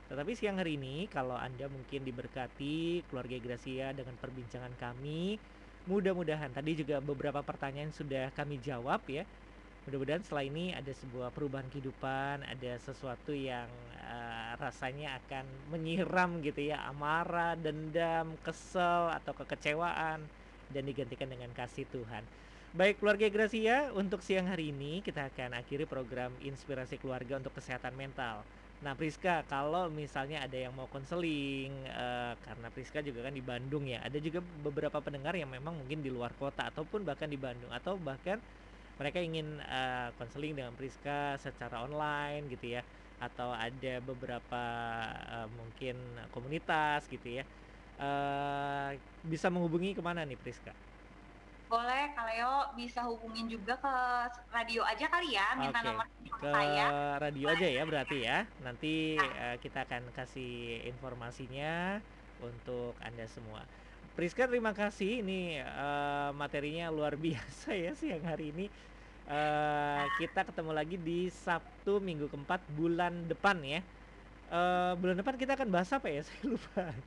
[0.09, 5.37] tetapi siang hari ini kalau Anda mungkin diberkati keluarga Gracia dengan perbincangan kami,
[5.85, 9.21] mudah-mudahan tadi juga beberapa pertanyaan sudah kami jawab ya.
[9.85, 13.69] Mudah-mudahan setelah ini ada sebuah perubahan kehidupan, ada sesuatu yang
[14.01, 20.25] eh, rasanya akan menyiram gitu ya, amarah, dendam, kesel atau kekecewaan
[20.73, 22.25] dan digantikan dengan kasih Tuhan.
[22.69, 27.97] Baik keluarga Gracia, untuk siang hari ini kita akan akhiri program Inspirasi Keluarga untuk Kesehatan
[27.97, 28.45] Mental.
[28.79, 33.83] Nah Priska, kalau misalnya ada yang mau konseling, eh, karena Priska juga kan di Bandung
[33.83, 37.75] ya, ada juga beberapa pendengar yang memang mungkin di luar kota ataupun bahkan di Bandung
[37.75, 38.39] atau bahkan
[38.99, 42.83] mereka ingin eh, konseling dengan Priska secara online gitu ya,
[43.19, 44.61] atau ada beberapa
[45.27, 45.95] eh, mungkin
[46.31, 47.43] komunitas gitu ya,
[47.99, 48.91] eh
[49.23, 50.71] bisa menghubungi ke mana nih Priska?
[51.69, 53.93] Boleh Kak Leo bisa hubungin juga ke
[54.49, 56.85] radio aja kali ya, minta Oke, nomor ke saya.
[57.21, 58.37] radio aja ya berarti ya.
[58.65, 62.01] Nanti eh, kita akan kasih informasinya
[62.41, 63.61] untuk Anda semua.
[64.17, 68.65] Priska terima kasih ini eh, materinya luar biasa ya siang hari ini.
[69.29, 73.85] Eh, kita ketemu lagi di Sabtu minggu keempat bulan depan ya.
[74.49, 76.25] Eh, bulan depan kita akan bahas apa ya?
[76.27, 76.97] Saya lupa.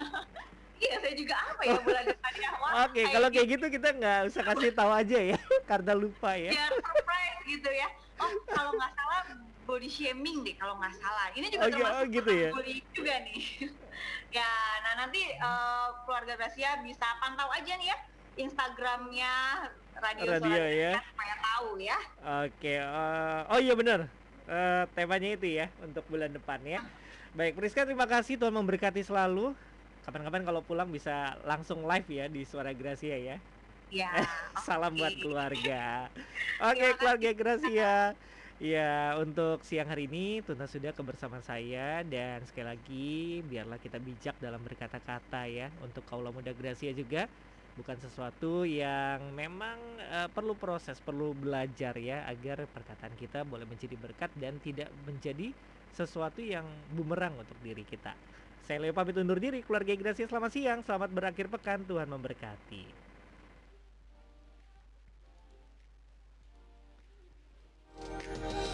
[0.76, 2.50] Iya, saya juga apa ya bulan depan ya.
[2.84, 3.64] Oke, kayak kalau kayak gitu.
[3.68, 5.38] gitu kita nggak usah kasih tahu aja ya,
[5.70, 6.50] karena lupa ya.
[6.52, 7.88] biar surprise gitu ya.
[8.16, 9.20] Oh, kalau nggak salah
[9.66, 11.26] body shaming deh kalau nggak salah.
[11.32, 12.50] Ini juga Oh, gi- termasuk oh, gitu ya?
[12.52, 13.40] bullying juga nih.
[14.36, 14.50] ya,
[14.84, 17.96] nah nanti eh, keluarga Gracia bisa pantau aja nih ya
[18.36, 19.32] Instagramnya
[19.96, 20.92] Radio, Radio Suara ya.
[21.00, 21.98] Supaya tahu ya.
[22.44, 24.00] Oke, eh, oh iya benar.
[24.46, 26.80] Eh, temanya itu ya untuk bulan depan ya.
[27.32, 29.52] Baik, Priska terima kasih Tuhan memberkati selalu.
[30.06, 33.36] Kapan-kapan kalau pulang bisa langsung live ya di Suara Gracia ya.
[33.90, 34.10] Ya.
[34.66, 34.98] Salam oke.
[34.98, 36.10] buat keluarga.
[36.62, 36.96] Oke, kasih.
[36.98, 37.86] keluarga Gracia.
[38.56, 38.82] Ya,
[39.20, 42.94] untuk siang hari ini tuntas sudah kebersamaan saya dan sekali lagi
[43.44, 47.28] biarlah kita bijak dalam berkata-kata ya untuk kaula muda Gracia juga
[47.76, 53.96] bukan sesuatu yang memang eh, perlu proses, perlu belajar ya agar perkataan kita boleh menjadi
[54.00, 55.52] berkat dan tidak menjadi
[55.92, 58.16] sesuatu yang bumerang untuk diri kita.
[58.66, 63.06] Saya Leo pamit undur diri, keluarga Gracia selamat siang, selamat berakhir pekan, Tuhan memberkati.
[68.36, 68.65] ku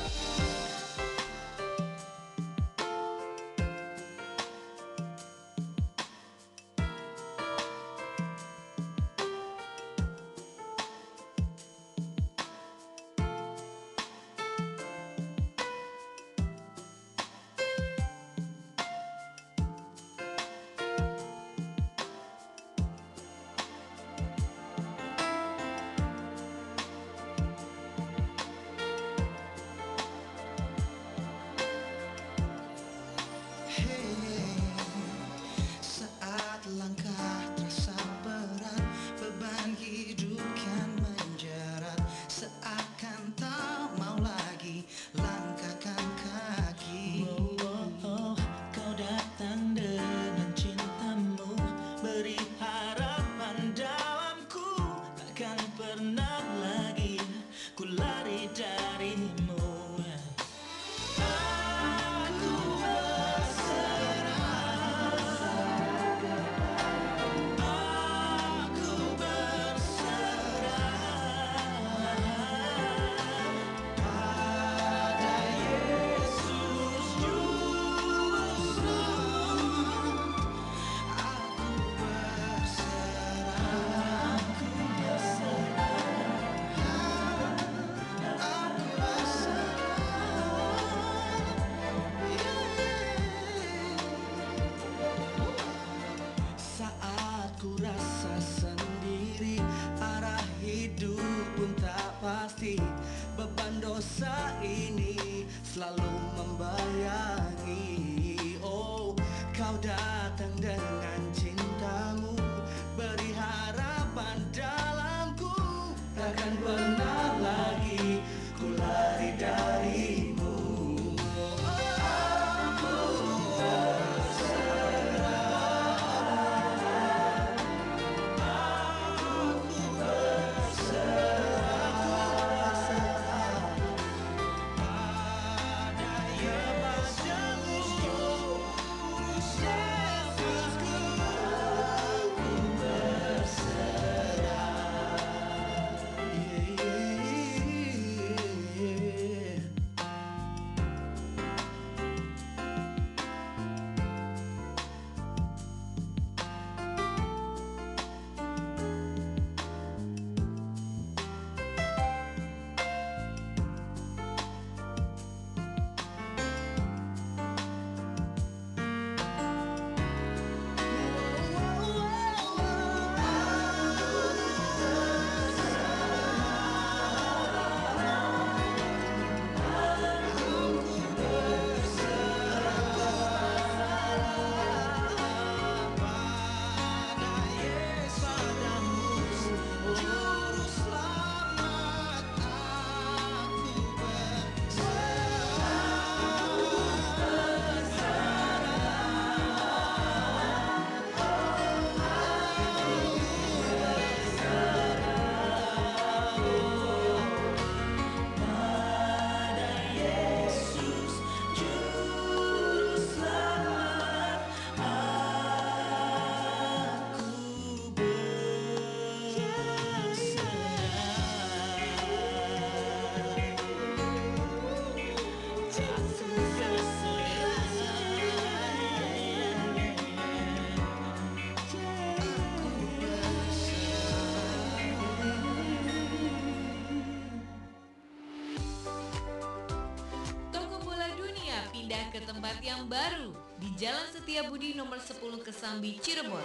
[242.73, 246.41] yang baru di Jalan Setiabudi nomor 10 Kesambi, Cirebon.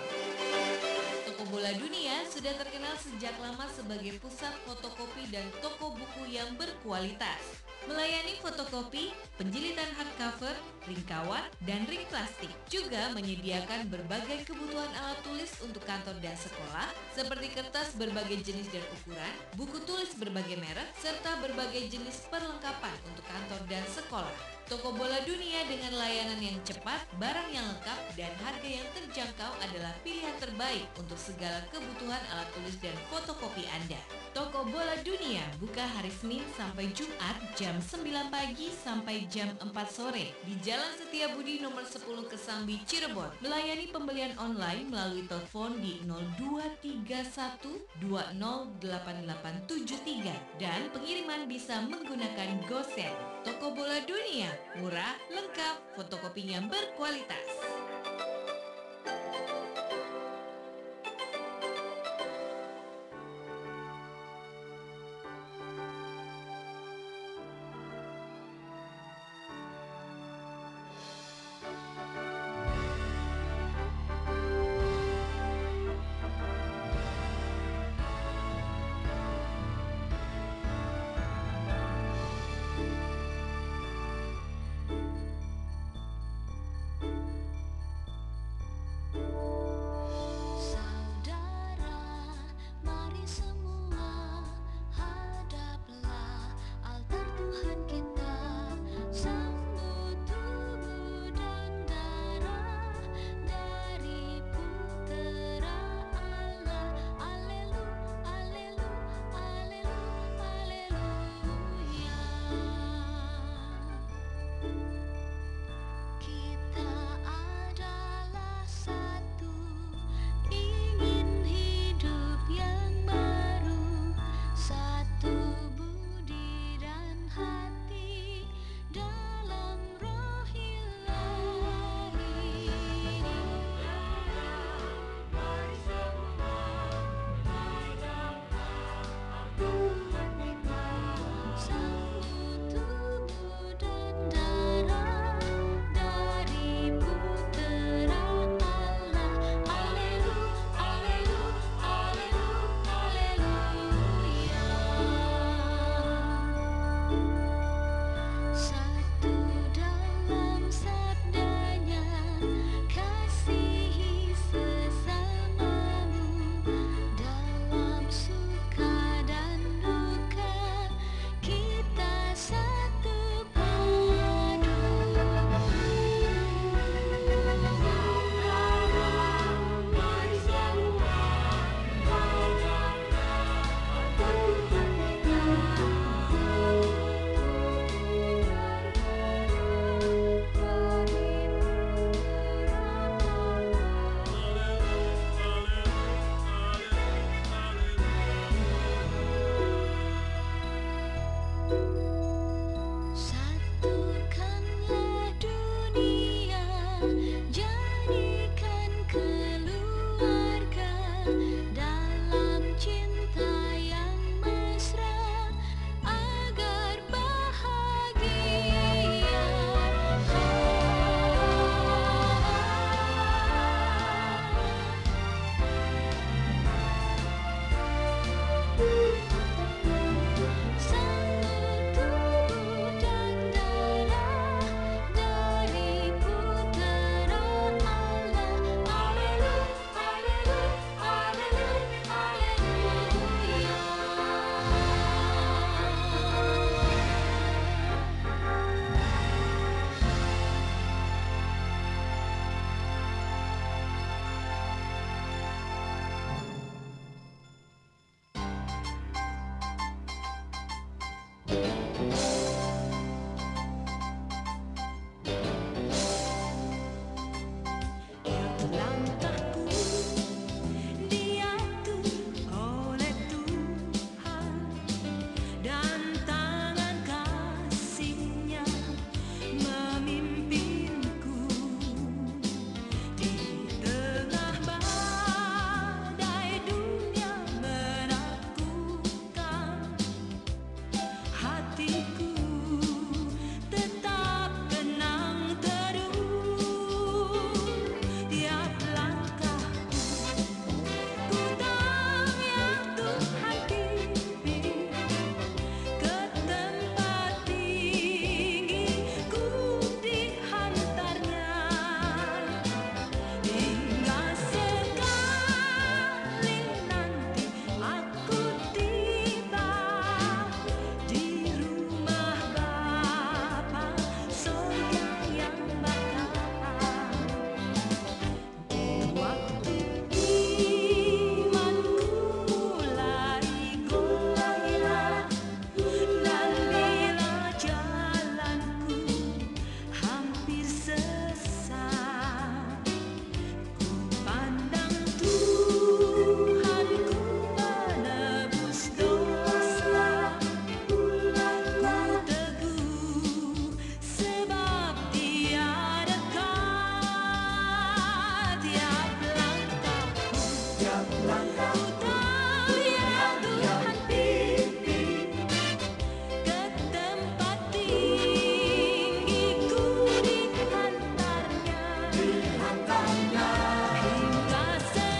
[1.23, 7.63] Toko Bola Dunia sudah terkenal sejak lama sebagai pusat fotokopi dan toko buku yang berkualitas.
[7.87, 10.51] Melayani fotokopi, penjilitan hardcover,
[10.91, 12.51] ring kawat, dan ring plastik.
[12.67, 18.83] Juga menyediakan berbagai kebutuhan alat tulis untuk kantor dan sekolah, seperti kertas berbagai jenis dan
[18.99, 24.56] ukuran, buku tulis berbagai merek, serta berbagai jenis perlengkapan untuk kantor dan sekolah.
[24.67, 29.95] Toko bola dunia dengan layanan yang cepat, barang yang lengkap, dan harga yang terjangkau adalah
[30.03, 33.95] pilihan terbaik untuk segala kebutuhan alat tulis dan fotokopi Anda.
[34.35, 40.35] Toko bola dunia buka hari Senin sampai Jumat jam 9 pagi sampai jam 4 sore
[40.43, 43.39] di Jalan Setiabudi nomor 10 Kesambi, Cirebon.
[43.39, 53.36] Melayani pembelian online melalui telepon di 0231 208873 dan pengiriman bisa menggunakan GoSend.
[53.47, 57.86] Toko bola dunia, murah, lengkap, fotokopinya berkualitas.